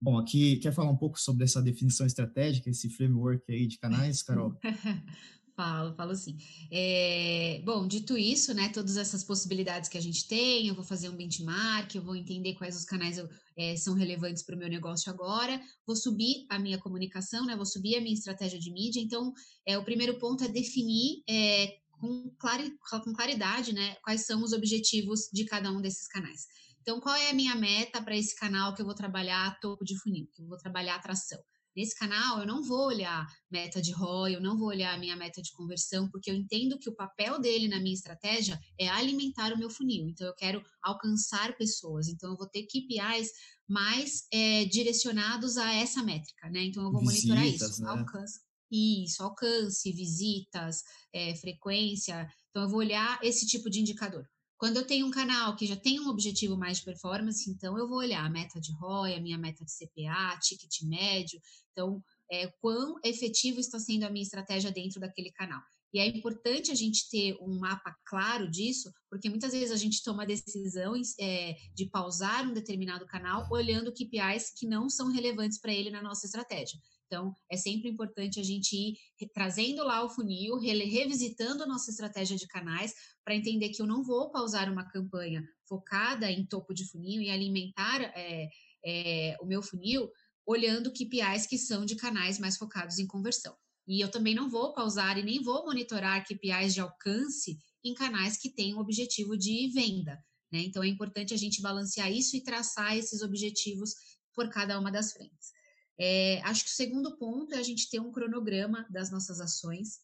[0.00, 4.22] Bom, aqui quer falar um pouco sobre essa definição estratégica, esse framework aí de canais,
[4.22, 4.54] Carol?
[5.56, 6.36] Falo, falo sim.
[6.70, 11.08] É, bom, dito isso, né, todas essas possibilidades que a gente tem, eu vou fazer
[11.08, 14.68] um benchmark, eu vou entender quais os canais eu, é, são relevantes para o meu
[14.68, 19.00] negócio agora, vou subir a minha comunicação, né, vou subir a minha estratégia de mídia.
[19.00, 19.32] Então,
[19.64, 22.72] é, o primeiro ponto é definir é, com, clari,
[23.04, 26.48] com claridade, né, quais são os objetivos de cada um desses canais.
[26.84, 29.98] Então, qual é a minha meta para esse canal que eu vou trabalhar topo de
[29.98, 31.42] funil, que eu vou trabalhar atração?
[31.74, 35.16] Nesse canal, eu não vou olhar meta de ROI, eu não vou olhar a minha
[35.16, 39.50] meta de conversão, porque eu entendo que o papel dele na minha estratégia é alimentar
[39.54, 40.06] o meu funil.
[40.06, 42.06] Então, eu quero alcançar pessoas.
[42.08, 43.30] Então, eu vou ter KPIs
[43.66, 46.64] mais é, direcionados a essa métrica, né?
[46.64, 47.82] Então, eu vou visitas, monitorar isso.
[47.82, 47.88] Né?
[47.88, 50.82] Alcance, isso, alcance, visitas,
[51.14, 52.28] é, frequência.
[52.50, 54.28] Então, eu vou olhar esse tipo de indicador.
[54.56, 57.88] Quando eu tenho um canal que já tem um objetivo mais de performance, então eu
[57.88, 61.40] vou olhar a meta de ROI, a minha meta de CPA, ticket médio.
[61.72, 65.60] Então, é, quão efetivo está sendo a minha estratégia dentro daquele canal.
[65.92, 70.02] E é importante a gente ter um mapa claro disso, porque muitas vezes a gente
[70.02, 75.72] toma decisões é, de pausar um determinado canal olhando KPIs que não são relevantes para
[75.72, 76.80] ele na nossa estratégia.
[77.14, 82.36] Então, é sempre importante a gente ir trazendo lá o funil, revisitando a nossa estratégia
[82.36, 82.92] de canais,
[83.24, 87.30] para entender que eu não vou pausar uma campanha focada em topo de funil e
[87.30, 88.48] alimentar é,
[88.84, 90.10] é, o meu funil
[90.44, 93.54] olhando KPIs que são de canais mais focados em conversão.
[93.86, 98.36] E eu também não vou pausar e nem vou monitorar KPIs de alcance em canais
[98.36, 100.18] que têm o objetivo de venda.
[100.52, 100.62] Né?
[100.62, 103.94] Então é importante a gente balancear isso e traçar esses objetivos
[104.34, 105.52] por cada uma das frentes.
[105.98, 110.00] É, acho que o segundo ponto é a gente ter um cronograma das nossas ações,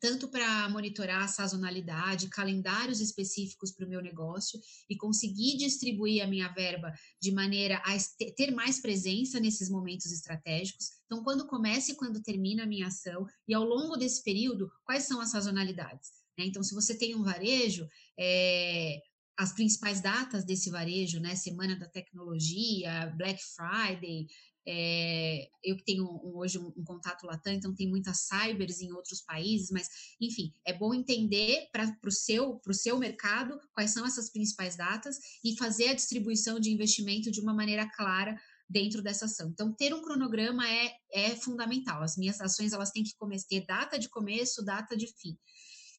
[0.00, 6.26] tanto para monitorar a sazonalidade, calendários específicos para o meu negócio e conseguir distribuir a
[6.26, 7.96] minha verba de maneira a
[8.36, 10.90] ter mais presença nesses momentos estratégicos.
[11.06, 15.04] Então, quando começa e quando termina a minha ação, e ao longo desse período, quais
[15.04, 16.10] são as sazonalidades?
[16.38, 16.44] Né?
[16.46, 19.00] Então, se você tem um varejo, é,
[19.38, 21.34] as principais datas desse varejo, né?
[21.36, 24.26] Semana da Tecnologia, Black Friday,
[24.68, 29.70] é, eu tenho hoje um, um, contato latam, então tem muitas cybers em outros países,
[29.70, 29.88] mas
[30.20, 35.56] enfim, é bom entender para o seu, seu mercado quais são essas principais datas e
[35.56, 38.36] fazer a distribuição de investimento de uma maneira clara
[38.68, 39.50] dentro dessa ação.
[39.50, 42.02] Então, ter um cronograma é, é fundamental.
[42.02, 43.14] As minhas ações elas têm que
[43.48, 45.38] ter data de começo, data de fim.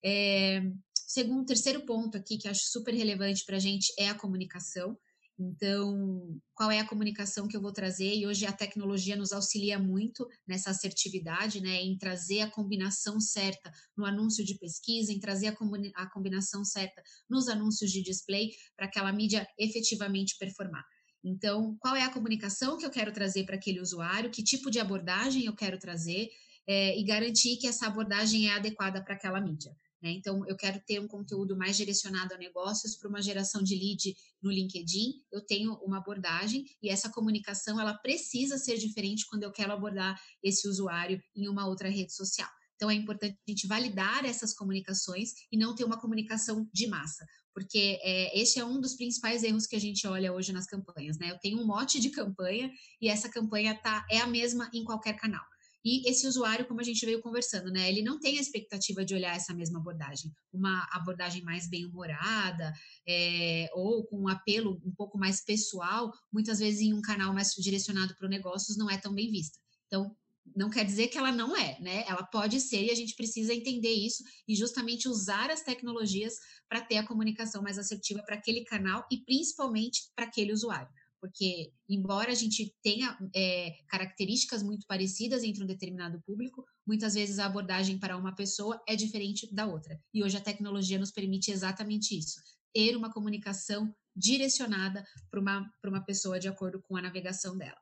[0.04, 0.62] É,
[0.94, 4.98] segundo, terceiro ponto aqui que acho super relevante para a gente é a comunicação.
[5.40, 8.16] Então, qual é a comunicação que eu vou trazer?
[8.16, 11.82] E hoje a tecnologia nos auxilia muito nessa assertividade, né?
[11.82, 15.56] Em trazer a combinação certa no anúncio de pesquisa, em trazer a,
[15.96, 20.84] a combinação certa nos anúncios de display para aquela mídia efetivamente performar.
[21.24, 24.32] Então, qual é a comunicação que eu quero trazer para aquele usuário?
[24.32, 26.30] Que tipo de abordagem eu quero trazer?
[26.66, 29.72] É, e garantir que essa abordagem é adequada para aquela mídia.
[30.02, 30.12] Né?
[30.12, 34.16] Então, eu quero ter um conteúdo mais direcionado a negócios para uma geração de lead
[34.42, 35.24] no LinkedIn.
[35.32, 40.20] Eu tenho uma abordagem e essa comunicação ela precisa ser diferente quando eu quero abordar
[40.44, 42.50] esse usuário em uma outra rede social.
[42.76, 47.26] Então, é importante a gente validar essas comunicações e não ter uma comunicação de massa,
[47.52, 51.18] porque é, esse é um dos principais erros que a gente olha hoje nas campanhas.
[51.18, 51.32] Né?
[51.32, 55.14] Eu tenho um mote de campanha e essa campanha tá, é a mesma em qualquer
[55.14, 55.44] canal.
[55.90, 59.16] E esse usuário, como a gente veio conversando, né, ele não tem a expectativa de
[59.16, 62.74] olhar essa mesma abordagem, uma abordagem mais bem-humorada,
[63.08, 67.54] é, ou com um apelo um pouco mais pessoal, muitas vezes em um canal mais
[67.54, 69.58] direcionado para negócios não é tão bem vista.
[69.86, 70.14] Então,
[70.54, 72.04] não quer dizer que ela não é, né?
[72.06, 76.34] Ela pode ser e a gente precisa entender isso e justamente usar as tecnologias
[76.68, 80.90] para ter a comunicação mais assertiva para aquele canal e principalmente para aquele usuário
[81.20, 87.40] porque embora a gente tenha é, características muito parecidas entre um determinado público, muitas vezes
[87.40, 90.00] a abordagem para uma pessoa é diferente da outra.
[90.14, 92.40] E hoje a tecnologia nos permite exatamente isso:
[92.74, 97.78] ter uma comunicação direcionada para uma, uma pessoa de acordo com a navegação dela.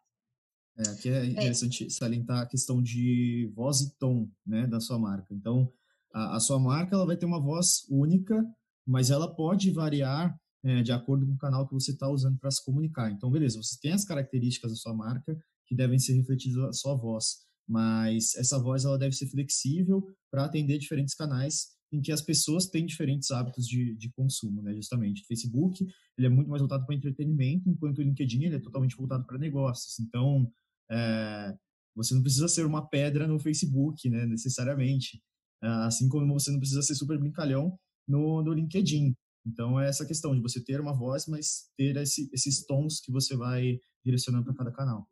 [0.78, 1.26] É, aqui é, é.
[1.26, 1.90] interessante é.
[1.90, 5.34] salientar a questão de voz e tom né, da sua marca.
[5.34, 5.72] Então,
[6.14, 8.44] a, a sua marca ela vai ter uma voz única,
[8.86, 12.50] mas ela pode variar é, de acordo com o canal que você está usando para
[12.50, 13.12] se comunicar.
[13.12, 15.38] Então, beleza, você tem as características da sua marca
[15.68, 17.46] que devem ser refletidas na sua voz.
[17.68, 22.68] mas essa voz ela deve ser flexível para atender diferentes canais em que as pessoas
[22.68, 24.74] têm diferentes hábitos de, de consumo, né?
[24.76, 25.86] Justamente, o Facebook
[26.18, 29.38] ele é muito mais voltado para entretenimento, enquanto o LinkedIn ele é totalmente voltado para
[29.38, 30.00] negócios.
[30.00, 30.52] Então,
[30.92, 31.56] é,
[31.96, 34.26] você não precisa ser uma pedra no Facebook, né?
[34.26, 35.22] Necessariamente,
[35.62, 39.16] assim como você não precisa ser super brincalhão no, no LinkedIn.
[39.46, 43.12] Então, é essa questão de você ter uma voz, mas ter esse, esses tons que
[43.12, 45.08] você vai direcionando para cada canal.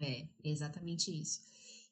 [0.00, 1.40] É, exatamente isso.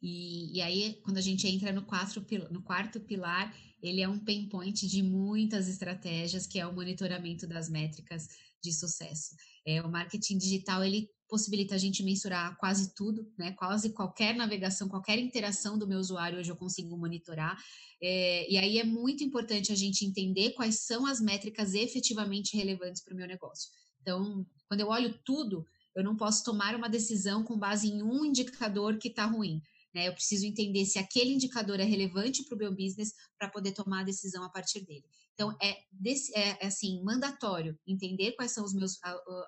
[0.03, 4.19] E, e aí, quando a gente entra no, quatro, no quarto pilar, ele é um
[4.19, 8.29] pain point de muitas estratégias, que é o monitoramento das métricas
[8.63, 9.35] de sucesso.
[9.67, 13.53] É, o marketing digital, ele possibilita a gente mensurar quase tudo, né?
[13.53, 17.57] Quase qualquer navegação, qualquer interação do meu usuário hoje eu consigo monitorar.
[18.03, 23.03] É, e aí é muito importante a gente entender quais são as métricas efetivamente relevantes
[23.03, 23.71] para o meu negócio.
[24.03, 25.65] Então, quando eu olho tudo,
[25.95, 29.63] eu não posso tomar uma decisão com base em um indicador que está ruim.
[29.95, 30.09] Né?
[30.09, 34.01] Eu preciso entender se aquele indicador é relevante para o meu business para poder tomar
[34.01, 35.05] a decisão a partir dele.
[35.35, 38.99] Então, é, desse, é, é assim, mandatório entender quais são os meus,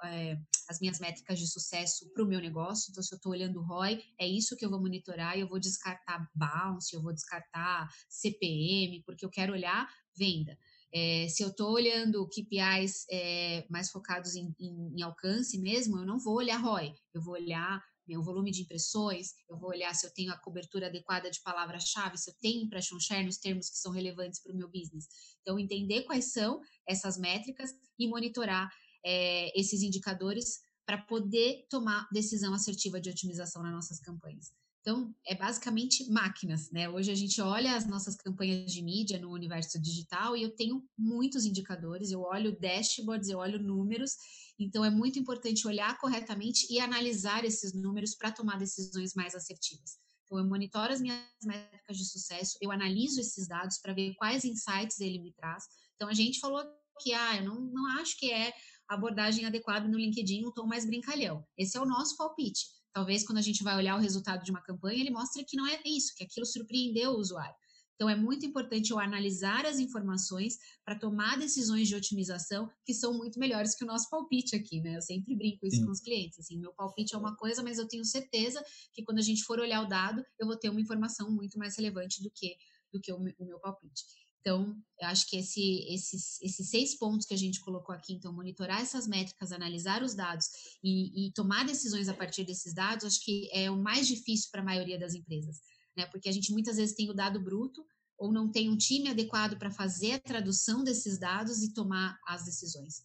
[0.05, 0.39] é,
[0.69, 2.91] as minhas métricas de sucesso para o meu negócio.
[2.91, 5.39] Então, se eu estou olhando o ROI, é isso que eu vou monitorar.
[5.39, 9.87] Eu vou descartar bounce, eu vou descartar CPM, porque eu quero olhar
[10.17, 10.57] venda.
[10.95, 16.05] É, se eu estou olhando KPIs é, mais focados em, em, em, alcance mesmo, eu
[16.05, 20.07] não vou olhar ROI, eu vou olhar meu volume de impressões, eu vou olhar se
[20.07, 23.79] eu tenho a cobertura adequada de palavra-chave, se eu tenho impression share nos termos que
[23.79, 25.07] são relevantes para o meu business.
[25.41, 28.71] Então, entender quais são essas métricas e monitorar
[29.05, 34.53] é, esses indicadores para poder tomar decisão assertiva de otimização nas nossas campanhas.
[34.83, 36.89] Então, é basicamente máquinas, né?
[36.89, 40.83] Hoje a gente olha as nossas campanhas de mídia no universo digital e eu tenho
[40.99, 44.17] muitos indicadores, eu olho dashboards, eu olho números,
[44.63, 49.99] então é muito importante olhar corretamente e analisar esses números para tomar decisões mais assertivas.
[50.25, 54.45] Então, eu monitoro as minhas métricas de sucesso, eu analiso esses dados para ver quais
[54.45, 55.65] insights ele me traz.
[55.95, 56.65] Então, a gente falou
[57.01, 58.53] que, ah, eu não, não acho que é
[58.89, 61.45] abordagem adequada no LinkedIn, um tom mais brincalhão.
[61.57, 62.67] Esse é o nosso palpite.
[62.93, 65.67] Talvez quando a gente vai olhar o resultado de uma campanha, ele mostre que não
[65.67, 67.55] é isso, que aquilo surpreendeu o usuário.
[68.03, 73.17] Então, é muito importante eu analisar as informações para tomar decisões de otimização que são
[73.17, 74.97] muito melhores que o nosso palpite aqui, né?
[74.97, 75.85] Eu sempre brinco isso Sim.
[75.85, 76.41] com os clientes.
[76.41, 78.61] Assim, meu palpite é uma coisa, mas eu tenho certeza
[78.93, 81.77] que quando a gente for olhar o dado, eu vou ter uma informação muito mais
[81.77, 82.57] relevante do que,
[82.93, 84.03] do que o, meu, o meu palpite.
[84.41, 88.33] Então, eu acho que esse, esses, esses seis pontos que a gente colocou aqui, então,
[88.33, 90.47] monitorar essas métricas, analisar os dados
[90.83, 94.61] e, e tomar decisões a partir desses dados, acho que é o mais difícil para
[94.61, 95.61] a maioria das empresas,
[95.97, 96.07] né?
[96.07, 97.85] Porque a gente muitas vezes tem o dado bruto
[98.19, 102.45] ou não tem um time adequado para fazer a tradução desses dados e tomar as
[102.45, 103.03] decisões.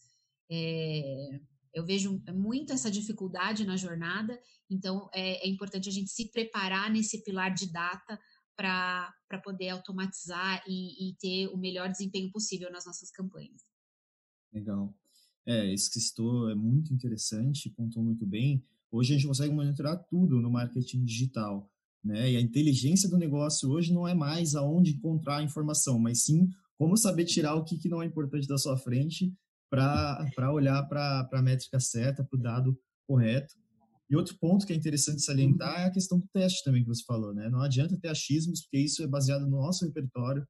[0.49, 1.39] É,
[1.73, 6.91] eu vejo muito essa dificuldade na jornada, então é, é importante a gente se preparar
[6.91, 8.19] nesse pilar de data
[8.55, 9.13] para
[9.43, 13.61] poder automatizar e, e, ter o melhor desempenho possível nas nossas campanhas.
[14.51, 14.91] Legal.
[15.45, 18.65] É, isso que citou é muito interessante, pontuou muito bem.
[18.91, 21.71] Hoje a gente consegue monitorar tudo no marketing digital,
[22.03, 22.31] né?
[22.31, 26.47] E a inteligência do negócio hoje não é mais aonde encontrar a informação, mas sim
[26.77, 29.33] como saber tirar o que, que não é importante da sua frente
[29.69, 33.55] para olhar para a métrica certa, para o dado correto
[34.09, 37.03] e outro ponto que é interessante salientar é a questão do teste também que você
[37.03, 37.49] falou, né?
[37.49, 40.47] Não adianta ter achismos, porque isso é baseado no nosso repertório,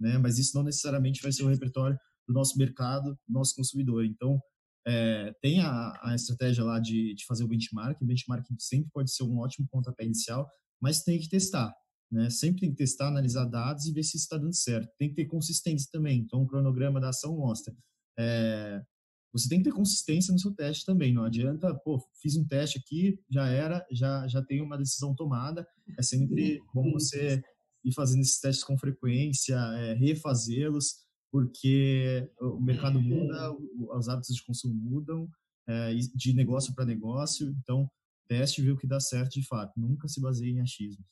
[0.00, 0.16] né?
[0.18, 1.98] Mas isso não necessariamente vai ser o repertório
[2.28, 4.04] do nosso mercado, do nosso consumidor.
[4.04, 4.40] Então,
[4.86, 8.00] é, tem a, a, estratégia lá de, de fazer o benchmark.
[8.00, 10.48] O benchmark sempre pode ser um ótimo pontapé inicial,
[10.80, 11.74] mas tem que testar,
[12.10, 12.30] né?
[12.30, 14.90] Sempre tem que testar, analisar dados e ver se está dando certo.
[14.98, 16.20] Tem que ter consistência também.
[16.20, 17.74] Então, o cronograma da ação mostra.
[18.18, 18.82] É,
[19.32, 21.14] você tem que ter consistência no seu teste também.
[21.14, 25.66] Não adianta, pô, fiz um teste aqui, já era, já, já tenho uma decisão tomada.
[25.96, 27.42] É sempre bom você
[27.84, 30.96] ir fazendo esses testes com frequência, é, refazê-los,
[31.30, 33.56] porque o mercado muda,
[33.96, 35.28] os hábitos de consumo mudam,
[35.68, 37.54] é, de negócio para negócio.
[37.62, 37.88] Então,
[38.30, 39.72] teste e vê o que dá certo de fato.
[39.76, 41.04] Nunca se baseie em achismos.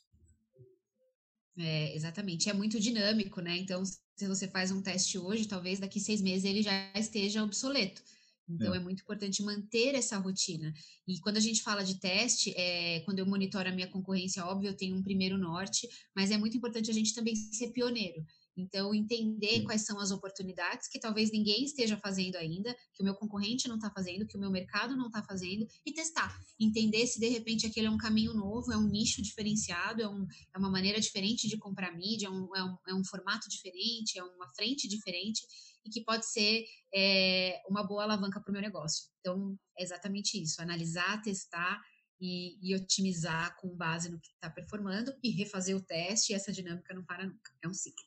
[1.58, 3.56] É, exatamente, é muito dinâmico, né?
[3.58, 8.00] Então, se você faz um teste hoje, talvez daqui seis meses ele já esteja obsoleto.
[8.48, 8.76] Então, é.
[8.76, 8.80] é.
[8.80, 10.72] muito importante manter essa rotina.
[11.06, 14.68] E quando a gente fala de teste, é, quando eu monitoro a minha concorrência, óbvio,
[14.68, 18.24] eu tenho um primeiro norte, mas é muito importante a gente também ser pioneiro.
[18.58, 23.14] Então, entender quais são as oportunidades que talvez ninguém esteja fazendo ainda, que o meu
[23.14, 26.36] concorrente não está fazendo, que o meu mercado não está fazendo, e testar.
[26.58, 30.26] Entender se de repente aquele é um caminho novo, é um nicho diferenciado, é, um,
[30.52, 34.18] é uma maneira diferente de comprar mídia, é um, é um, é um formato diferente,
[34.18, 35.46] é uma frente diferente,
[35.84, 39.06] e que pode ser é, uma boa alavanca para o meu negócio.
[39.20, 41.80] Então, é exatamente isso: analisar, testar
[42.20, 46.52] e, e otimizar com base no que está performando e refazer o teste, e essa
[46.52, 48.04] dinâmica não para nunca, é um ciclo.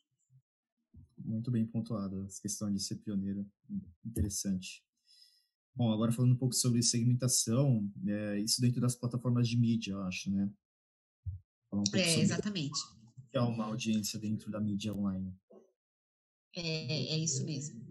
[1.25, 3.49] Muito bem pontuado, essa questão de ser pioneiro,
[4.05, 4.83] interessante.
[5.73, 10.01] Bom, agora falando um pouco sobre segmentação, é, isso dentro das plataformas de mídia, eu
[10.03, 10.51] acho, né?
[11.71, 12.79] Um é, exatamente.
[13.17, 15.33] O que é uma audiência dentro da mídia online.
[16.53, 17.81] É, é isso mesmo.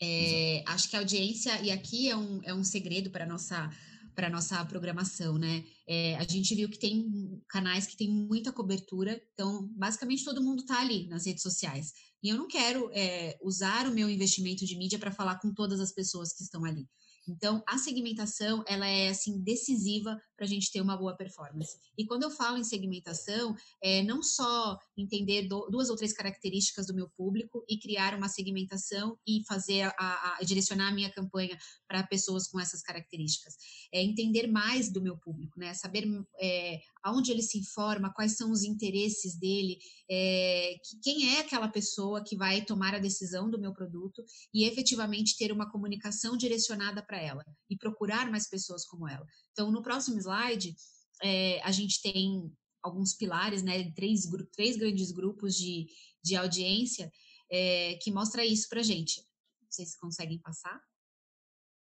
[0.00, 3.70] É, acho que a audiência, e aqui é um, é um segredo para a nossa
[4.14, 5.64] para nossa programação, né?
[5.86, 10.60] É, a gente viu que tem canais que têm muita cobertura, então basicamente todo mundo
[10.60, 11.92] está ali nas redes sociais.
[12.22, 15.80] E eu não quero é, usar o meu investimento de mídia para falar com todas
[15.80, 16.88] as pessoas que estão ali.
[17.28, 21.78] Então, a segmentação, ela é, assim, decisiva para a gente ter uma boa performance.
[21.96, 26.86] E quando eu falo em segmentação, é não só entender do, duas ou três características
[26.86, 31.10] do meu público e criar uma segmentação e fazer a, a, a direcionar a minha
[31.10, 33.54] campanha para pessoas com essas características.
[33.92, 35.74] É entender mais do meu público, né?
[35.74, 36.04] Saber
[36.40, 39.78] é, aonde ele se informa, quais são os interesses dele,
[40.10, 44.22] é, quem é aquela pessoa que vai tomar a decisão do meu produto
[44.52, 49.26] e efetivamente ter uma comunicação direcionada para ela e procurar mais pessoas como ela.
[49.52, 50.74] Então, no próximo slide,
[51.22, 52.52] é, a gente tem
[52.84, 55.86] alguns pilares, né, três, três grandes grupos de,
[56.22, 57.10] de audiência
[57.50, 59.22] é, que mostra isso para gente.
[59.70, 60.80] Vocês conseguem passar?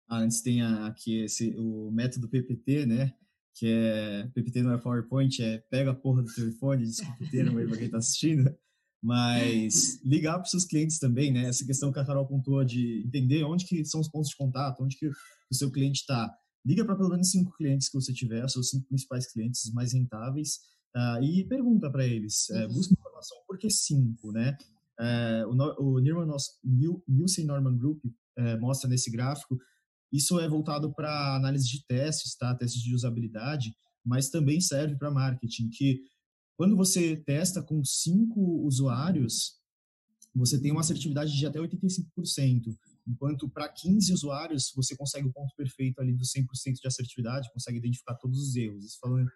[0.08, 3.14] Ah, antes tem aqui esse, o método PPT, né?
[3.56, 6.86] Que é PPT não é PowerPoint, é pega a porra do telefone,
[7.18, 8.56] PPT não é para quem está assistindo.
[9.04, 11.46] Mas ligar para os seus clientes também, né?
[11.46, 14.84] Essa questão que a Carol contou de entender onde que são os pontos de contato,
[14.84, 16.32] onde que o seu cliente está.
[16.64, 20.60] Liga para pelo menos cinco clientes que você tiver, seus cinco principais clientes mais rentáveis,
[20.96, 24.58] uh, e pergunta para eles, uh, busca informação, por que cinco, né?
[25.00, 26.28] Uh, o, o Nirman,
[27.08, 29.58] Nielsen Norman Group uh, mostra nesse gráfico,
[30.12, 32.54] isso é voltado para análise de testes, tá?
[32.56, 33.74] Testes de usabilidade,
[34.06, 36.02] mas também serve para marketing, que
[36.58, 39.60] quando você testa com cinco usuários,
[40.36, 42.76] você tem uma assertividade de até 85%,
[43.08, 46.46] enquanto para 15 usuários você consegue o ponto perfeito ali do 100%
[46.82, 49.30] de assertividade, consegue identificar todos os erros, isso falando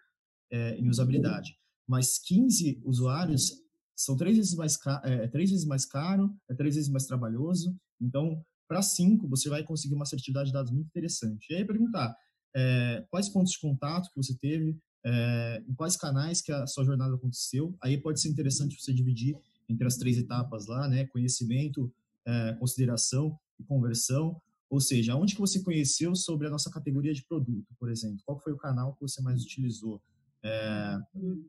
[0.50, 1.56] é, em usabilidade.
[1.86, 3.52] Mas 15 usuários
[3.94, 7.74] são três vezes mais, é, é, três vezes mais caro, é três vezes mais trabalhoso,
[8.00, 11.46] então para 5 você vai conseguir uma assertividade de dados muito interessante.
[11.50, 12.16] E aí perguntar,
[12.54, 14.76] é, quais pontos de contato que você teve,
[15.06, 17.76] é, em quais canais que a sua jornada aconteceu.
[17.80, 19.38] Aí pode ser interessante você dividir
[19.68, 21.06] entre as três etapas lá, né?
[21.06, 21.92] Conhecimento,
[22.26, 24.40] é, consideração e conversão.
[24.68, 28.18] Ou seja, onde que você conheceu sobre a nossa categoria de produto, por exemplo?
[28.26, 30.02] Qual foi o canal que você mais utilizou?
[30.48, 30.98] É,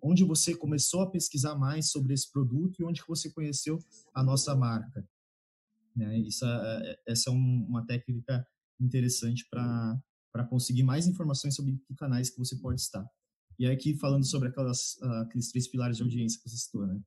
[0.02, 3.78] onde você começou a pesquisar mais sobre esse produto e onde que você conheceu
[4.14, 5.08] a nossa marca?
[5.95, 6.20] Né?
[6.20, 8.45] Isso, é, é, essa é uma técnica
[8.80, 13.06] interessante para conseguir mais informações sobre que canais que você pode estar.
[13.60, 17.00] E aqui falando sobre aquelas, uh, aqueles três pilares de audiência que você citou, né?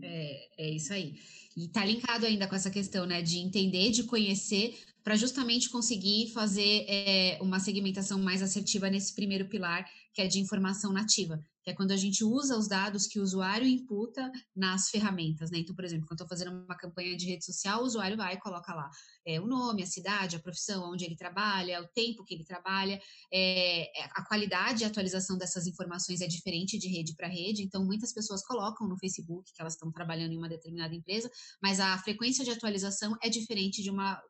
[0.00, 1.14] É, é isso aí.
[1.56, 6.30] E tá linkado ainda com essa questão, né, de entender, de conhecer, para justamente conseguir
[6.32, 9.84] fazer é, uma segmentação mais assertiva nesse primeiro pilar,
[10.14, 13.22] que é de informação nativa que é quando a gente usa os dados que o
[13.22, 15.58] usuário imputa nas ferramentas, né?
[15.58, 18.40] Então, por exemplo, quando estou fazendo uma campanha de rede social, o usuário vai e
[18.40, 18.90] coloca lá
[19.26, 23.00] é, o nome, a cidade, a profissão, onde ele trabalha, o tempo que ele trabalha,
[23.32, 28.12] é, a qualidade e atualização dessas informações é diferente de rede para rede, então muitas
[28.12, 31.30] pessoas colocam no Facebook que elas estão trabalhando em uma determinada empresa,
[31.62, 34.20] mas a frequência de atualização é diferente de uma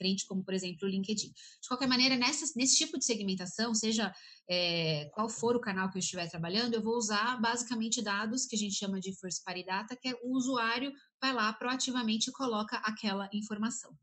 [0.00, 1.28] frente, como por exemplo o LinkedIn.
[1.28, 4.10] De qualquer maneira, nessa, nesse tipo de segmentação, seja
[4.48, 8.56] é, qual for o canal que eu estiver trabalhando, eu vou usar basicamente dados que
[8.56, 10.90] a gente chama de first party data, que é o usuário
[11.20, 13.94] vai lá proativamente e coloca aquela informação.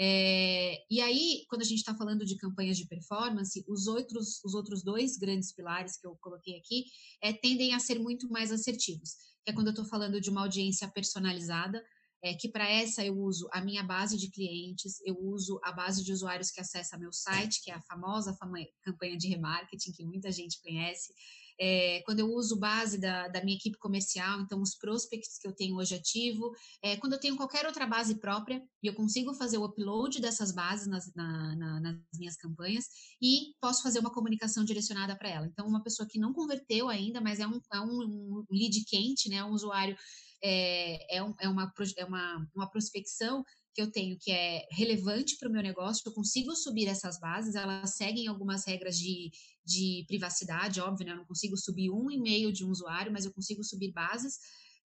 [0.00, 4.54] É, e aí, quando a gente está falando de campanhas de performance, os outros, os
[4.54, 6.84] outros dois grandes pilares que eu coloquei aqui
[7.20, 10.42] é, tendem a ser muito mais assertivos, que é quando eu estou falando de uma
[10.42, 11.82] audiência personalizada,
[12.22, 16.02] é, que para essa eu uso a minha base de clientes, eu uso a base
[16.04, 18.36] de usuários que acessa meu site, que é a famosa
[18.82, 21.12] campanha de remarketing, que muita gente conhece.
[21.60, 25.52] É, quando eu uso base da, da, minha equipe comercial, então os prospects que eu
[25.52, 29.58] tenho hoje ativo, é, quando eu tenho qualquer outra base própria e eu consigo fazer
[29.58, 32.84] o upload dessas bases nas, na, na, nas minhas campanhas
[33.20, 35.46] e posso fazer uma comunicação direcionada para ela.
[35.46, 39.42] Então, uma pessoa que não converteu ainda, mas é um, é um lead quente, né,
[39.42, 39.96] um usuário
[40.42, 45.36] é, é, um, é, uma, é uma, uma prospecção que eu tenho que é relevante
[45.38, 49.30] para o meu negócio, eu consigo subir essas bases, elas seguem algumas regras de,
[49.64, 51.12] de privacidade, óbvio, né?
[51.12, 54.38] Eu não consigo subir um e-mail de um usuário, mas eu consigo subir bases.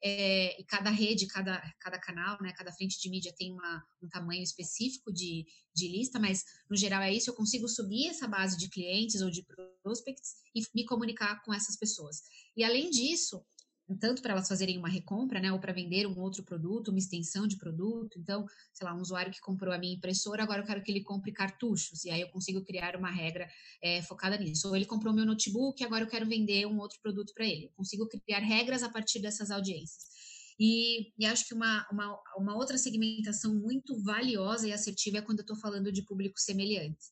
[0.06, 4.10] é, e cada rede, cada, cada canal, né, cada frente de mídia tem uma, um
[4.10, 8.58] tamanho específico de, de lista, mas no geral é isso, eu consigo subir essa base
[8.58, 9.46] de clientes ou de
[9.82, 12.18] prospects e me comunicar com essas pessoas.
[12.56, 13.46] E além disso,
[14.00, 17.46] tanto para elas fazerem uma recompra, né, ou para vender um outro produto, uma extensão
[17.46, 18.18] de produto.
[18.18, 21.04] Então, sei lá, um usuário que comprou a minha impressora, agora eu quero que ele
[21.04, 23.48] compre cartuchos, e aí eu consigo criar uma regra
[23.82, 24.68] é, focada nisso.
[24.68, 27.66] Ou ele comprou meu notebook, agora eu quero vender um outro produto para ele.
[27.66, 30.14] Eu consigo criar regras a partir dessas audiências.
[30.60, 35.40] E, e acho que uma, uma, uma, outra segmentação muito valiosa e assertiva é quando
[35.40, 37.12] eu estou falando de públicos semelhantes.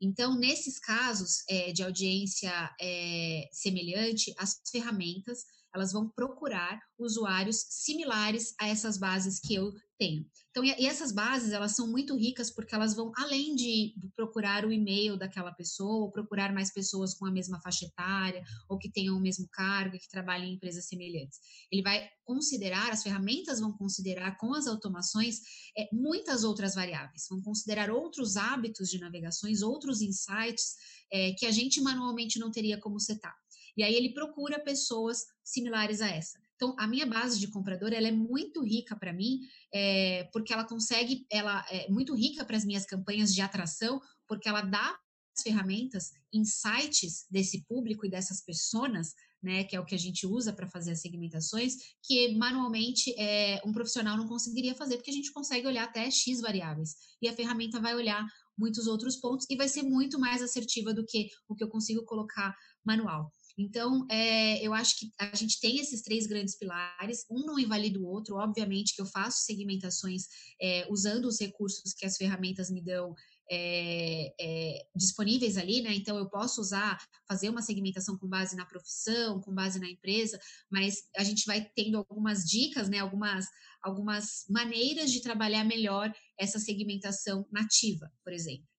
[0.00, 2.50] Então, nesses casos é, de audiência
[2.80, 5.44] é, semelhante, as ferramentas
[5.74, 10.26] elas vão procurar usuários similares a essas bases que eu tenho.
[10.50, 14.72] Então, e essas bases, elas são muito ricas porque elas vão além de procurar o
[14.72, 19.16] e-mail daquela pessoa, ou procurar mais pessoas com a mesma faixa etária, ou que tenham
[19.16, 21.38] o mesmo cargo, que trabalhem em empresas semelhantes.
[21.70, 25.38] Ele vai considerar, as ferramentas vão considerar com as automações
[25.78, 30.74] é, muitas outras variáveis, vão considerar outros hábitos de navegações, outros insights
[31.12, 33.41] é, que a gente manualmente não teria como setar.
[33.76, 36.38] E aí ele procura pessoas similares a essa.
[36.62, 39.40] Então, a minha base de comprador ela é muito rica para mim,
[39.74, 44.48] é, porque ela consegue, ela é muito rica para as minhas campanhas de atração, porque
[44.48, 44.96] ela dá
[45.36, 49.12] as ferramentas, insights desse público e dessas pessoas,
[49.42, 53.60] né, que é o que a gente usa para fazer as segmentações, que manualmente é,
[53.64, 57.34] um profissional não conseguiria fazer, porque a gente consegue olhar até X variáveis, e a
[57.34, 58.24] ferramenta vai olhar
[58.56, 62.04] muitos outros pontos e vai ser muito mais assertiva do que o que eu consigo
[62.04, 62.54] colocar
[62.84, 63.32] manual.
[63.58, 67.98] Então, é, eu acho que a gente tem esses três grandes pilares, um não invalida
[67.98, 70.22] o outro, obviamente que eu faço segmentações
[70.60, 73.14] é, usando os recursos que as ferramentas me dão
[73.50, 75.94] é, é, disponíveis ali, né?
[75.94, 76.98] Então eu posso usar,
[77.28, 80.38] fazer uma segmentação com base na profissão, com base na empresa,
[80.70, 83.00] mas a gente vai tendo algumas dicas, né?
[83.00, 83.46] Algumas,
[83.82, 88.71] algumas maneiras de trabalhar melhor essa segmentação nativa, por exemplo.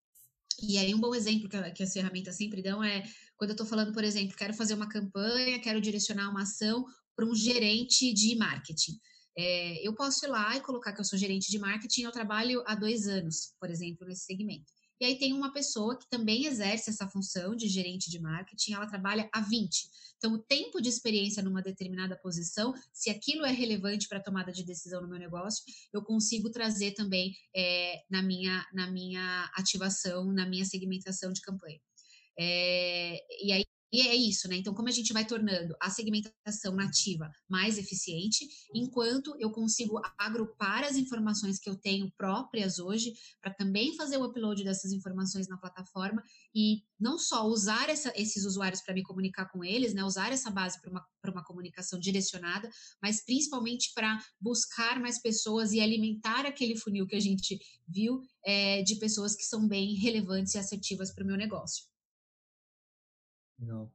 [0.62, 3.04] E aí, um bom exemplo que, que as ferramentas sempre dão é
[3.38, 6.86] quando eu estou falando, por exemplo, quero fazer uma campanha, quero direcionar uma ação
[7.16, 9.00] para um gerente de marketing.
[9.38, 12.64] É, eu posso ir lá e colocar que eu sou gerente de marketing, eu trabalho
[12.68, 14.72] há dois anos, por exemplo, nesse segmento.
[15.00, 18.88] E aí tem uma pessoa que também exerce essa função de gerente de marketing, ela
[18.88, 19.90] trabalha há 20.
[20.18, 24.54] Então, o tempo de experiência numa determinada posição, se aquilo é relevante para a tomada
[24.54, 30.32] de decisão no meu negócio, eu consigo trazer também é, na, minha, na minha ativação,
[30.32, 31.80] na minha segmentação de campanha.
[32.40, 34.56] É, e aí e é isso, né?
[34.56, 40.84] Então, como a gente vai tornando a segmentação nativa mais eficiente, enquanto eu consigo agrupar
[40.84, 45.60] as informações que eu tenho próprias hoje, para também fazer o upload dessas informações na
[45.60, 46.24] plataforma
[46.56, 50.04] e não só usar essa, esses usuários para me comunicar com eles, né?
[50.04, 52.68] Usar essa base para uma, uma comunicação direcionada,
[53.00, 58.82] mas principalmente para buscar mais pessoas e alimentar aquele funil que a gente viu é,
[58.82, 61.93] de pessoas que são bem relevantes e assertivas para o meu negócio.
[63.64, 63.92] Legal.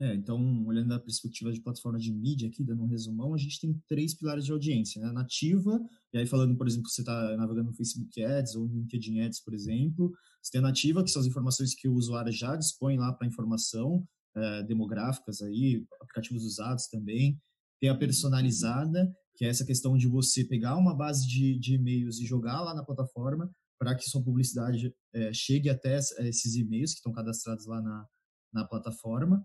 [0.00, 3.60] É, então, olhando da perspectiva de plataforma de mídia aqui, dando um resumão, a gente
[3.60, 5.12] tem três pilares de audiência, né?
[5.12, 5.78] Nativa,
[6.12, 9.40] e aí falando, por exemplo, você está navegando no Facebook Ads ou no LinkedIn Ads,
[9.44, 10.12] por exemplo.
[10.42, 13.28] Você tem a nativa, que são as informações que o usuário já dispõe lá para
[13.28, 14.04] informação,
[14.34, 17.40] é, demográficas aí, aplicativos usados também.
[17.80, 22.18] Tem a personalizada, que é essa questão de você pegar uma base de, de e-mails
[22.18, 23.48] e jogar lá na plataforma
[23.78, 28.06] para que sua publicidade é, chegue até esses e-mails que estão cadastrados lá na,
[28.52, 29.44] na plataforma,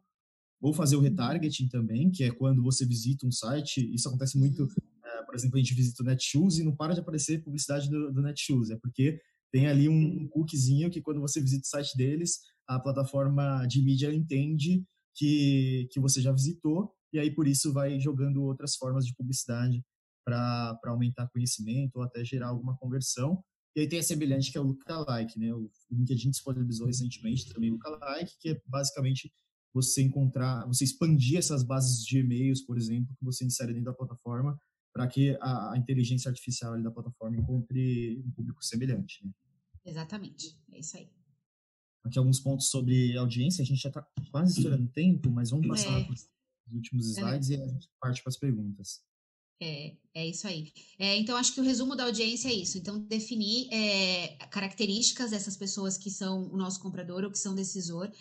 [0.62, 4.68] ou fazer o retargeting também, que é quando você visita um site, isso acontece muito,
[5.06, 8.12] é, por exemplo, a gente visita o Netshoes e não para de aparecer publicidade do,
[8.12, 9.20] do Netshoes, é porque
[9.52, 14.14] tem ali um, cookiezinho que quando você visita o site deles, a plataforma de mídia
[14.14, 14.84] entende
[15.16, 19.84] que, que você já visitou, e aí por isso vai jogando outras formas de publicidade
[20.26, 23.42] para aumentar conhecimento ou até gerar alguma conversão.
[23.78, 25.54] E aí tem a semelhante que é o lookalike, né?
[25.54, 29.32] O LinkedIn disponibilizou recentemente também o lookalike, que é basicamente
[29.72, 33.94] você encontrar, você expandir essas bases de e-mails, por exemplo, que você insere dentro da
[33.94, 34.60] plataforma,
[34.92, 39.24] para que a, a, inteligência artificial da plataforma encontre um público semelhante.
[39.24, 39.32] Né?
[39.86, 41.12] Exatamente, é isso aí.
[42.04, 44.02] Aqui alguns pontos sobre audiência, a gente já está
[44.32, 46.10] quase estourando tempo, mas vamos passar é.
[46.10, 46.28] os
[46.74, 47.54] últimos slides é.
[47.54, 49.04] e a gente parte para as perguntas.
[49.60, 50.72] É, é isso aí.
[51.00, 52.78] É, então, acho que o resumo da audiência é isso.
[52.78, 58.12] Então, definir é, características dessas pessoas que são o nosso comprador ou que são decisor,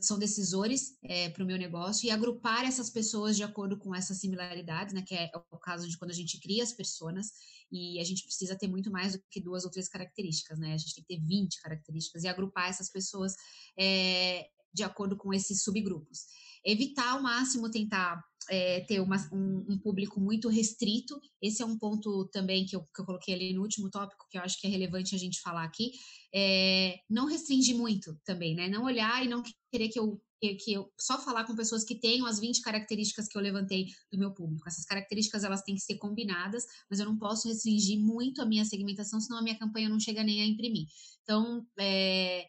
[0.00, 4.18] são decisores é, para o meu negócio e agrupar essas pessoas de acordo com essas
[4.18, 5.02] similaridades, né?
[5.02, 7.32] Que é o caso de quando a gente cria as pessoas
[7.70, 10.74] e a gente precisa ter muito mais do que duas ou três características, né?
[10.74, 13.34] A gente tem que ter 20 características e agrupar essas pessoas
[13.78, 16.26] é, de acordo com esses subgrupos.
[16.64, 21.20] Evitar ao máximo tentar é, ter uma, um, um, público muito restrito.
[21.40, 24.38] Esse é um ponto também que eu, que eu, coloquei ali no último tópico, que
[24.38, 25.92] eu acho que é relevante a gente falar aqui.
[26.34, 28.68] É, não restringir muito também, né?
[28.68, 32.26] Não olhar e não querer que eu, que eu só falar com pessoas que tenham
[32.26, 34.66] as 20 características que eu levantei do meu público.
[34.66, 38.64] Essas características elas têm que ser combinadas, mas eu não posso restringir muito a minha
[38.64, 40.86] segmentação, senão a minha campanha não chega nem a imprimir.
[41.22, 42.46] Então, é,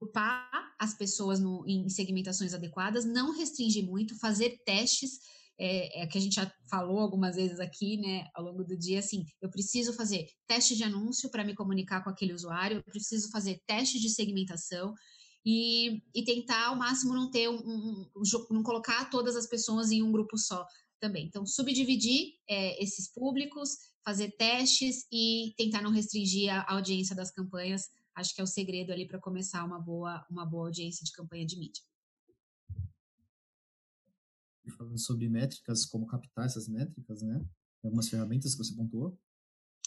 [0.00, 5.18] ocupar as pessoas no, em segmentações adequadas, não restringir muito, fazer testes,
[5.60, 9.00] é, é, que a gente já falou algumas vezes aqui, né, ao longo do dia,
[9.00, 13.28] assim, eu preciso fazer teste de anúncio para me comunicar com aquele usuário, eu preciso
[13.30, 14.94] fazer teste de segmentação
[15.44, 19.90] e, e tentar ao máximo não ter um, um, um, não colocar todas as pessoas
[19.90, 20.64] em um grupo só
[21.00, 21.26] também.
[21.26, 23.70] Então, subdividir é, esses públicos,
[24.04, 27.88] fazer testes e tentar não restringir a audiência das campanhas
[28.18, 31.46] acho que é o segredo ali para começar uma boa, uma boa audiência de campanha
[31.46, 31.82] de mídia.
[34.76, 37.42] Falando sobre métricas, como captar essas métricas, né?
[37.82, 39.18] Algumas ferramentas que você pontuou.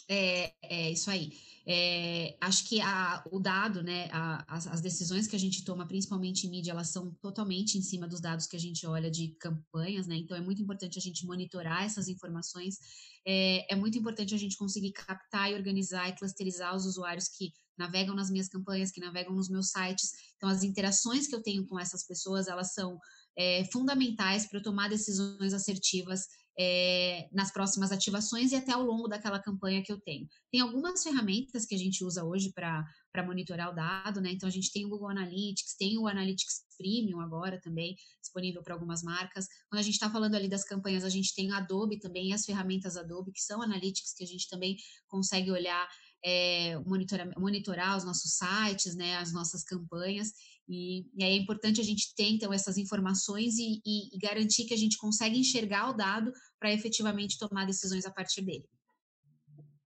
[0.09, 1.31] É, é isso aí.
[1.65, 5.87] É, acho que a, o dado, né, a, as, as, decisões que a gente toma,
[5.87, 9.35] principalmente em mídia, elas são totalmente em cima dos dados que a gente olha de
[9.39, 10.15] campanhas, né?
[10.15, 12.79] Então é muito importante a gente monitorar essas informações.
[13.25, 17.53] É, é muito importante a gente conseguir captar e organizar e clusterizar os usuários que
[17.77, 20.11] navegam nas minhas campanhas, que navegam nos meus sites.
[20.37, 22.99] Então, as interações que eu tenho com essas pessoas, elas são
[23.37, 26.27] é, fundamentais para eu tomar decisões assertivas
[26.59, 30.27] é, nas próximas ativações e até ao longo daquela campanha que eu tenho.
[30.51, 34.31] Tem algumas ferramentas que a gente usa hoje para monitorar o dado, né?
[34.31, 38.73] Então a gente tem o Google Analytics, tem o Analytics Premium agora também, disponível para
[38.73, 39.47] algumas marcas.
[39.69, 42.45] Quando a gente está falando ali das campanhas, a gente tem o Adobe também, as
[42.45, 44.75] ferramentas Adobe, que são analytics que a gente também
[45.07, 45.87] consegue olhar
[46.23, 50.31] é, monitorar, monitorar os nossos sites, né, as nossas campanhas,
[50.67, 54.65] e, e aí é importante a gente ter, então, essas informações e, e, e garantir
[54.65, 58.65] que a gente consegue enxergar o dado para efetivamente tomar decisões a partir dele.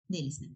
[0.09, 0.49] Deles, né?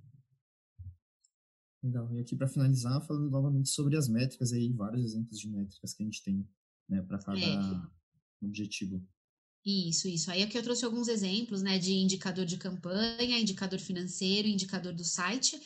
[1.81, 2.13] Legal.
[2.13, 6.03] E aqui para finalizar, falando novamente sobre as métricas aí, vários exemplos de métricas que
[6.03, 6.47] a gente tem,
[6.89, 7.81] né, para cada é.
[8.41, 9.01] objetivo.
[9.65, 10.31] Isso, isso.
[10.31, 15.03] Aí aqui eu trouxe alguns exemplos, né, de indicador de campanha, indicador financeiro, indicador do
[15.03, 15.59] site.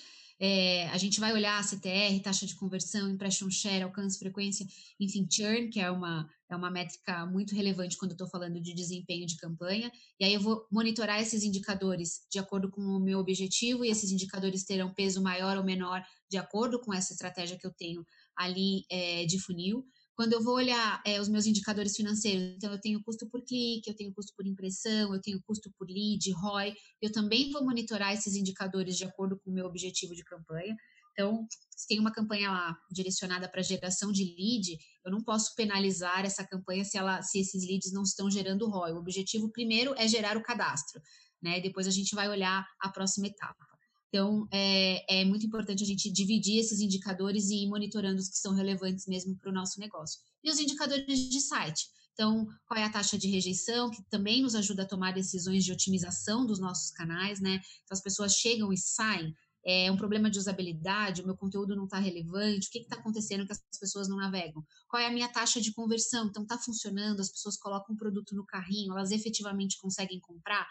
[0.45, 4.67] É, a gente vai olhar a CTR, taxa de conversão, impression share, alcance, frequência,
[4.99, 8.73] enfim, churn, que é uma, é uma métrica muito relevante quando eu estou falando de
[8.73, 9.89] desempenho de campanha.
[10.19, 14.11] E aí eu vou monitorar esses indicadores de acordo com o meu objetivo, e esses
[14.11, 18.83] indicadores terão peso maior ou menor de acordo com essa estratégia que eu tenho ali
[18.91, 19.85] é, de funil.
[20.15, 23.89] Quando eu vou olhar é, os meus indicadores financeiros, então eu tenho custo por clique,
[23.89, 28.13] eu tenho custo por impressão, eu tenho custo por lead, ROI, eu também vou monitorar
[28.13, 30.75] esses indicadores de acordo com o meu objetivo de campanha.
[31.13, 36.25] Então, se tem uma campanha lá direcionada para geração de lead, eu não posso penalizar
[36.25, 38.93] essa campanha se, ela, se esses leads não estão gerando ROI.
[38.93, 41.01] O objetivo primeiro é gerar o cadastro,
[41.41, 41.59] né?
[41.59, 43.72] Depois a gente vai olhar a próxima etapa.
[44.13, 48.37] Então, é, é muito importante a gente dividir esses indicadores e ir monitorando os que
[48.37, 50.21] são relevantes mesmo para o nosso negócio.
[50.43, 51.87] E os indicadores de site.
[52.13, 55.71] Então, qual é a taxa de rejeição, que também nos ajuda a tomar decisões de
[55.71, 57.55] otimização dos nossos canais, né?
[57.55, 59.33] Então, as pessoas chegam e saem.
[59.65, 63.47] É um problema de usabilidade, o meu conteúdo não está relevante, o que está acontecendo
[63.47, 64.63] que as pessoas não navegam?
[64.89, 66.27] Qual é a minha taxa de conversão?
[66.27, 70.67] Então, está funcionando, as pessoas colocam um produto no carrinho, elas efetivamente conseguem comprar?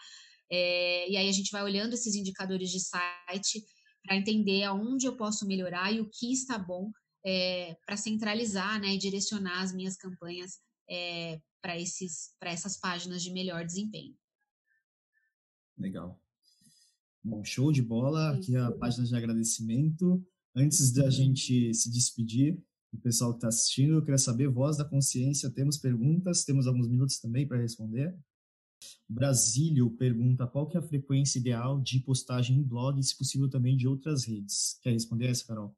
[0.54, 3.64] É, e aí a gente vai olhando esses indicadores de site
[4.04, 6.92] para entender aonde eu posso melhorar e o que está bom
[7.24, 10.58] é, para centralizar né, e direcionar as minhas campanhas
[10.90, 11.74] é, para
[12.52, 14.14] essas páginas de melhor desempenho.
[15.78, 16.20] Legal.
[17.24, 18.34] Bom, show de bola.
[18.34, 20.22] Aqui a página de agradecimento.
[20.54, 24.84] Antes da gente se despedir, o pessoal que está assistindo, eu queria saber, voz da
[24.84, 28.14] consciência, temos perguntas, temos alguns minutos também para responder.
[29.08, 33.76] Brasílio pergunta qual que é a frequência ideal de postagem em blog, se possível também
[33.76, 34.78] de outras redes.
[34.82, 35.74] Quer responder essa, Carol?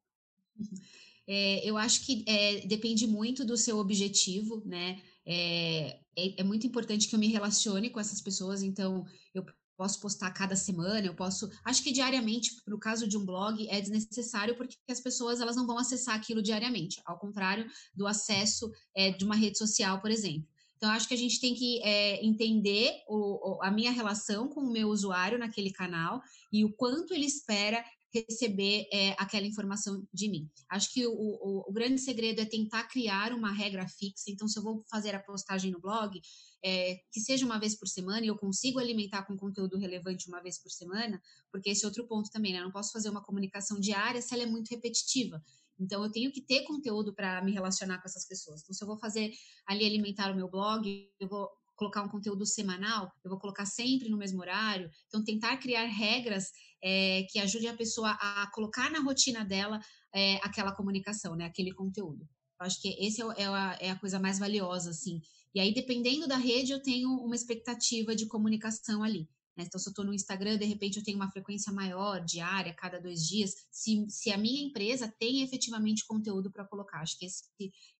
[1.26, 5.00] É, eu acho que é, depende muito do seu objetivo, né?
[5.26, 9.44] É, é, é, muito importante que eu me relacione com essas pessoas, então eu
[9.76, 11.50] posso postar cada semana, eu posso.
[11.64, 15.66] Acho que diariamente, no caso de um blog, é desnecessário porque as pessoas elas não
[15.66, 20.46] vão acessar aquilo diariamente, ao contrário do acesso é, de uma rede social, por exemplo.
[20.76, 24.72] Então, acho que a gente tem que é, entender o, a minha relação com o
[24.72, 26.20] meu usuário naquele canal
[26.52, 30.48] e o quanto ele espera receber é, aquela informação de mim.
[30.70, 34.30] Acho que o, o, o, grande segredo é tentar criar uma regra fixa.
[34.30, 36.20] Então, se eu vou fazer a postagem no blog,
[36.64, 40.40] é, que seja uma vez por semana e eu consigo alimentar com conteúdo relevante uma
[40.40, 41.20] vez por semana,
[41.50, 42.60] porque esse é outro ponto também, né?
[42.60, 45.42] Eu não posso fazer uma comunicação diária se ela é muito repetitiva.
[45.78, 48.62] Então, eu tenho que ter conteúdo para me relacionar com essas pessoas.
[48.62, 49.30] Então, se eu vou fazer
[49.66, 54.08] ali alimentar o meu blog, eu vou colocar um conteúdo semanal, eu vou colocar sempre
[54.08, 54.88] no mesmo horário.
[55.06, 56.50] Então, tentar criar regras
[56.82, 59.80] é, que ajudem a pessoa a colocar na rotina dela
[60.14, 61.46] é, aquela comunicação, né?
[61.46, 62.28] Aquele conteúdo.
[62.60, 65.20] Eu acho que esse é, é, a, é a coisa mais valiosa, assim.
[65.54, 69.28] E aí, dependendo da rede, eu tenho uma expectativa de comunicação ali.
[69.56, 69.64] Né?
[69.66, 73.00] Então, se eu estou no Instagram, de repente eu tenho uma frequência maior, diária, cada
[73.00, 77.00] dois dias, se, se a minha empresa tem efetivamente conteúdo para colocar.
[77.00, 77.44] Acho que esse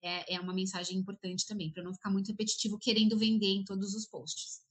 [0.03, 3.95] é, é uma mensagem importante também, para não ficar muito repetitivo querendo vender em todos
[3.95, 4.63] os posts.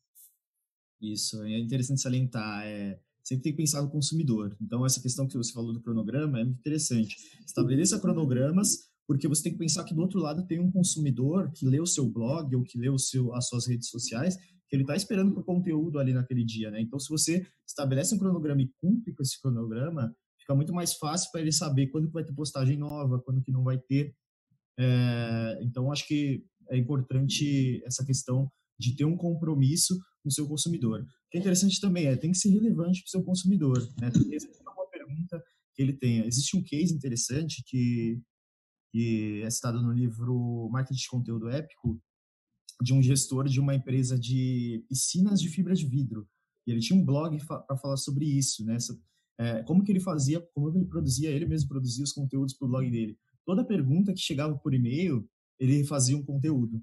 [1.02, 2.66] Isso, é interessante salientar.
[2.66, 4.56] É, sempre tem que pensar no consumidor.
[4.62, 7.16] Então, essa questão que você falou do cronograma é muito interessante.
[7.46, 11.66] Estabeleça cronogramas, porque você tem que pensar que do outro lado tem um consumidor que
[11.66, 14.38] lê o seu blog ou que lê o seu, as suas redes sociais
[14.70, 16.82] que ele está esperando por conteúdo ali naquele dia, né?
[16.82, 21.32] Então, se você estabelece um cronograma e cumpre com esse cronograma, fica muito mais fácil
[21.32, 24.16] para ele saber quando que vai ter postagem nova, quando que não vai ter.
[24.78, 30.48] É, então, acho que é importante essa questão de ter um compromisso com o seu
[30.48, 31.02] consumidor.
[31.02, 34.10] O que é interessante também é, tem que ser relevante para o seu consumidor, né?
[34.10, 35.44] É uma pergunta
[35.74, 36.26] que ele tenha.
[36.26, 38.20] Existe um case interessante que,
[38.92, 42.02] que é citado no livro Marketing de Conteúdo Épico,
[42.82, 46.28] de um gestor de uma empresa de piscinas de fibra de vidro.
[46.66, 48.78] E ele tinha um blog para falar sobre isso, né?
[49.40, 52.70] É, como que ele fazia, como ele produzia, ele mesmo produzia os conteúdos para o
[52.70, 53.18] blog dele.
[53.46, 55.28] Toda pergunta que chegava por e-mail,
[55.60, 56.82] ele fazia um conteúdo.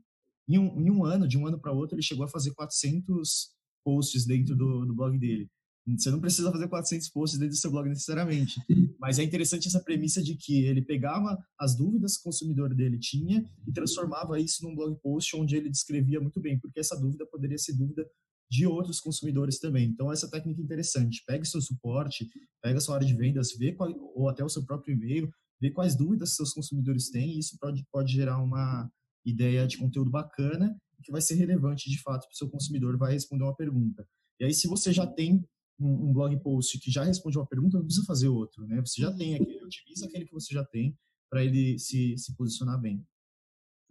[0.49, 3.51] Em um, em um ano, de um ano para outro, ele chegou a fazer 400
[3.85, 5.49] posts dentro do, do blog dele.
[5.87, 8.61] Você não precisa fazer 400 posts dentro do seu blog necessariamente,
[8.99, 12.99] mas é interessante essa premissa de que ele pegava as dúvidas que o consumidor dele
[12.99, 17.27] tinha e transformava isso num blog post onde ele descrevia muito bem, porque essa dúvida
[17.27, 18.07] poderia ser dúvida
[18.51, 19.89] de outros consumidores também.
[19.89, 21.23] Então, essa técnica é interessante.
[21.25, 22.29] Pega seu suporte,
[22.61, 25.97] pega sua área de vendas, vê qual, ou até o seu próprio e-mail, vê quais
[25.97, 28.91] dúvidas seus consumidores têm, e isso pode, pode gerar uma
[29.25, 33.13] ideia de conteúdo bacana que vai ser relevante de fato para o seu consumidor, vai
[33.13, 34.07] responder uma pergunta.
[34.39, 35.43] E aí, se você já tem
[35.81, 38.81] um, um, blog post que já responde uma pergunta, não precisa fazer outro, né?
[38.81, 40.97] Você já tem aquele, utiliza aquele que você já tem
[41.31, 43.07] para ele se, se posicionar bem.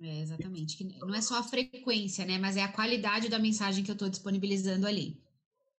[0.02, 0.78] É, exatamente.
[0.78, 2.38] Que não é só a frequência, né?
[2.38, 5.20] Mas é a qualidade da mensagem que eu estou disponibilizando ali.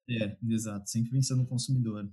[0.09, 0.91] É, exato.
[0.91, 2.11] Sempre pensando no consumidor.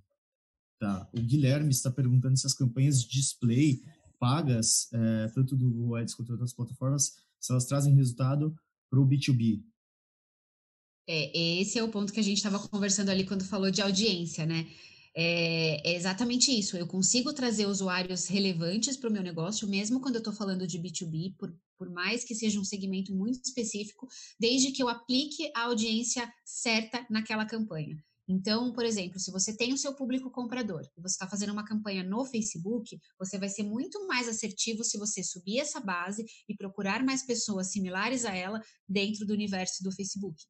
[0.80, 1.10] Tá.
[1.14, 3.82] O Guilherme está perguntando se as campanhas de display
[4.20, 8.56] pagas, é, tanto do Google Ads quanto das plataformas, se elas trazem resultado
[8.90, 9.64] para o B2B.
[11.08, 14.46] É, esse é o ponto que a gente estava conversando ali quando falou de audiência,
[14.46, 14.68] né?
[15.16, 16.78] É, é exatamente isso.
[16.78, 20.78] Eu consigo trazer usuários relevantes para o meu negócio, mesmo quando eu estou falando de
[20.78, 24.08] B2B, por, por mais que seja um segmento muito específico,
[24.40, 27.98] desde que eu aplique a audiência certa naquela campanha.
[28.28, 31.66] Então, por exemplo, se você tem o seu público comprador e você está fazendo uma
[31.66, 36.54] campanha no Facebook, você vai ser muito mais assertivo se você subir essa base e
[36.54, 40.44] procurar mais pessoas similares a ela dentro do universo do Facebook.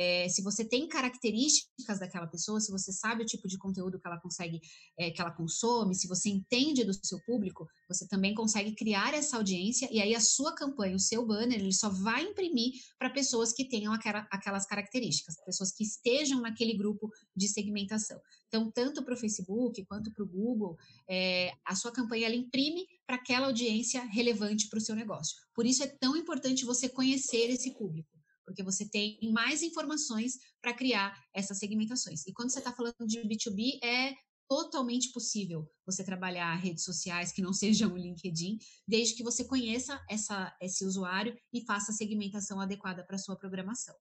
[0.00, 4.06] É, se você tem características daquela pessoa, se você sabe o tipo de conteúdo que
[4.06, 4.60] ela consegue,
[4.96, 9.36] é, que ela consome, se você entende do seu público, você também consegue criar essa
[9.36, 13.52] audiência e aí a sua campanha, o seu banner, ele só vai imprimir para pessoas
[13.52, 18.20] que tenham aquela, aquelas características, pessoas que estejam naquele grupo de segmentação.
[18.46, 20.76] Então, tanto para o Facebook quanto para o Google,
[21.10, 25.36] é, a sua campanha ela imprime para aquela audiência relevante para o seu negócio.
[25.52, 28.17] Por isso é tão importante você conhecer esse público
[28.48, 32.26] porque você tem mais informações para criar essas segmentações.
[32.26, 34.14] E quando você está falando de B2B, é
[34.48, 40.02] totalmente possível você trabalhar redes sociais que não sejam o LinkedIn, desde que você conheça
[40.08, 43.94] essa, esse usuário e faça a segmentação adequada para a sua programação.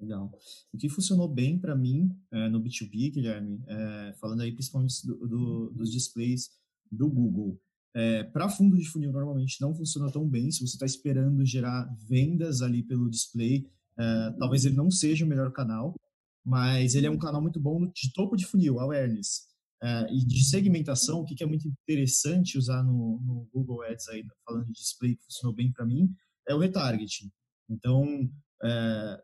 [0.00, 0.32] Legal.
[0.72, 5.28] O que funcionou bem para mim é, no B2B, Guilherme, é, falando aí principalmente do,
[5.28, 6.48] do, dos displays
[6.90, 7.60] do Google,
[7.94, 10.50] é, para fundo de funil, normalmente não funciona tão bem.
[10.50, 13.66] Se você está esperando gerar vendas ali pelo display,
[13.98, 15.94] é, talvez ele não seja o melhor canal,
[16.44, 19.46] mas ele é um canal muito bom de topo de funil, awareness.
[19.82, 24.08] É, e de segmentação, o que, que é muito interessante usar no, no, Google Ads,
[24.08, 26.12] aí, falando de display, que funcionou bem para mim,
[26.48, 27.30] é o retargeting.
[27.68, 28.28] Então,
[28.64, 29.20] é,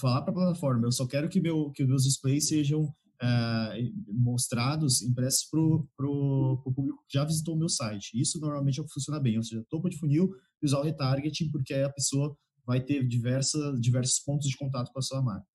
[0.00, 2.92] falar para a plataforma, eu só quero que, meu, que meus displays sejam
[3.22, 8.10] uh, mostrados, impressos para o público que já visitou o meu site.
[8.14, 10.30] Isso normalmente é o que funciona bem, ou seja, topo de funil
[10.62, 14.92] e usar o retargeting, porque aí a pessoa vai ter diversa, diversos pontos de contato
[14.92, 15.46] com a sua marca.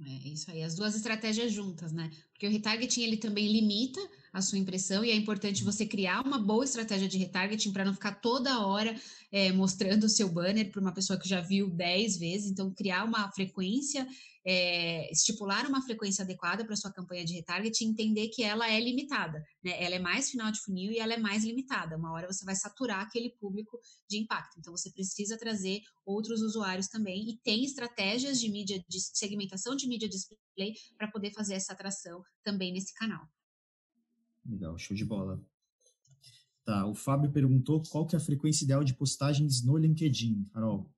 [0.00, 2.10] É isso aí, as duas estratégias juntas, né?
[2.32, 4.00] Porque o retargeting ele também limita
[4.32, 7.92] a sua impressão e é importante você criar uma boa estratégia de retargeting para não
[7.92, 8.96] ficar toda hora
[9.30, 12.50] é, mostrando o seu banner para uma pessoa que já viu 10 vezes.
[12.50, 14.06] Então, criar uma frequência
[14.44, 18.80] é, estipular uma frequência adequada para sua campanha de retarget e entender que ela é
[18.80, 19.82] limitada, né?
[19.82, 21.96] Ela é mais final de funil e ela é mais limitada.
[21.96, 23.78] Uma hora você vai saturar aquele público
[24.08, 24.58] de impacto.
[24.58, 29.86] Então você precisa trazer outros usuários também e tem estratégias de mídia de segmentação de
[29.86, 33.28] mídia display para poder fazer essa atração também nesse canal.
[34.44, 35.40] Legal, show de bola.
[36.64, 40.88] Tá, o Fábio perguntou qual que é a frequência ideal de postagens no LinkedIn, Carol.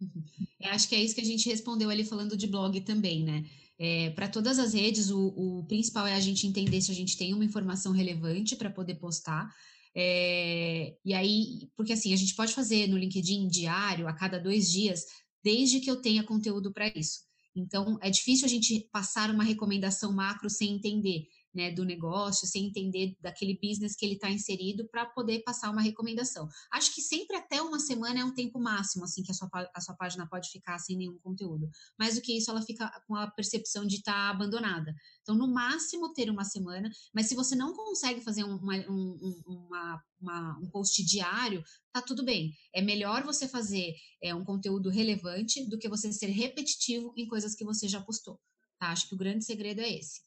[0.00, 3.44] Eu acho que é isso que a gente respondeu ali falando de blog também, né?
[3.78, 7.16] É, para todas as redes, o, o, principal é a gente entender se a gente
[7.16, 9.54] tem uma informação relevante para poder postar.
[9.94, 14.70] É, e aí, porque assim, a gente pode fazer no LinkedIn diário, a cada dois
[14.70, 15.04] dias,
[15.44, 17.20] desde que eu tenha conteúdo para isso.
[17.54, 22.66] Então, é difícil a gente passar uma recomendação macro sem entender né, do negócio, sem
[22.66, 26.46] entender daquele business que ele está inserido para poder passar uma recomendação.
[26.70, 29.80] Acho que sempre até uma semana é um tempo máximo, assim, que a sua, a
[29.80, 31.70] sua página pode ficar sem nenhum conteúdo.
[31.98, 34.94] Mais do que isso, ela fica com a percepção de estar tá abandonada.
[35.22, 40.02] Então, no máximo, ter uma semana, mas se você não consegue fazer uma, um, uma,
[40.20, 42.52] uma, um post diário, tá tudo bem.
[42.74, 47.54] É melhor você fazer é, um conteúdo relevante do que você ser repetitivo em coisas
[47.54, 48.38] que você já postou.
[48.78, 48.88] Tá?
[48.88, 50.20] Acho que o grande segredo é esse.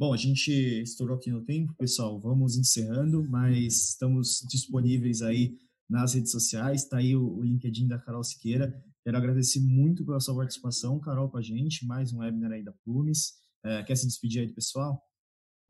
[0.00, 2.18] Bom, a gente estourou aqui no tempo, pessoal.
[2.18, 6.84] Vamos encerrando, mas estamos disponíveis aí nas redes sociais.
[6.84, 8.82] Está aí o, LinkedIn da Carol Siqueira.
[9.04, 11.84] Quero agradecer muito pela sua participação, Carol, com a gente.
[11.84, 13.34] Mais um webinar aí da Plumes.
[13.62, 15.06] É, quer se despedir aí do pessoal?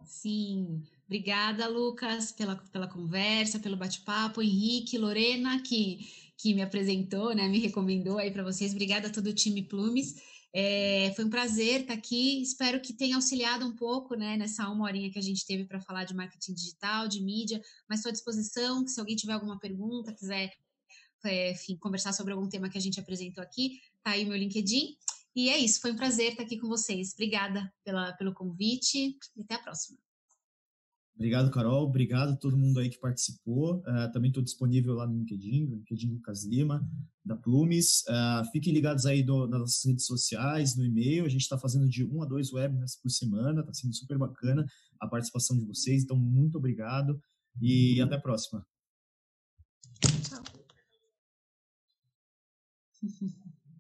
[0.05, 4.41] Sim, obrigada, Lucas, pela, pela conversa, pelo bate-papo.
[4.41, 6.07] Henrique, Lorena, que,
[6.39, 8.71] que me apresentou, né, me recomendou aí para vocês.
[8.71, 10.23] Obrigada a todo o time Plumes.
[10.53, 12.43] É, foi um prazer estar aqui.
[12.43, 15.81] Espero que tenha auxiliado um pouco né, nessa uma horinha que a gente teve para
[15.81, 18.87] falar de marketing digital, de mídia, mas estou à disposição.
[18.87, 20.53] Se alguém tiver alguma pergunta, quiser
[21.25, 24.37] é, enfim, conversar sobre algum tema que a gente apresentou aqui, tá aí o meu
[24.37, 24.97] LinkedIn.
[25.35, 27.13] E é isso, foi um prazer estar aqui com vocês.
[27.13, 29.99] Obrigada pela, pelo convite e até a próxima.
[31.21, 31.85] Obrigado, Carol.
[31.85, 33.81] Obrigado a todo mundo aí que participou.
[33.81, 36.83] Uh, também estou disponível lá no LinkedIn, no LinkedIn Lucas Lima,
[37.23, 38.05] da Plumes.
[38.09, 41.27] Uh, fiquem ligados aí do, nas nossas redes sociais, no e-mail.
[41.27, 43.61] A gente está fazendo de um a dois webinars por semana.
[43.61, 44.65] Está sendo super bacana
[44.99, 46.05] a participação de vocês.
[46.05, 47.21] Então, muito obrigado
[47.61, 48.67] e até a próxima.
[50.23, 50.43] Tchau.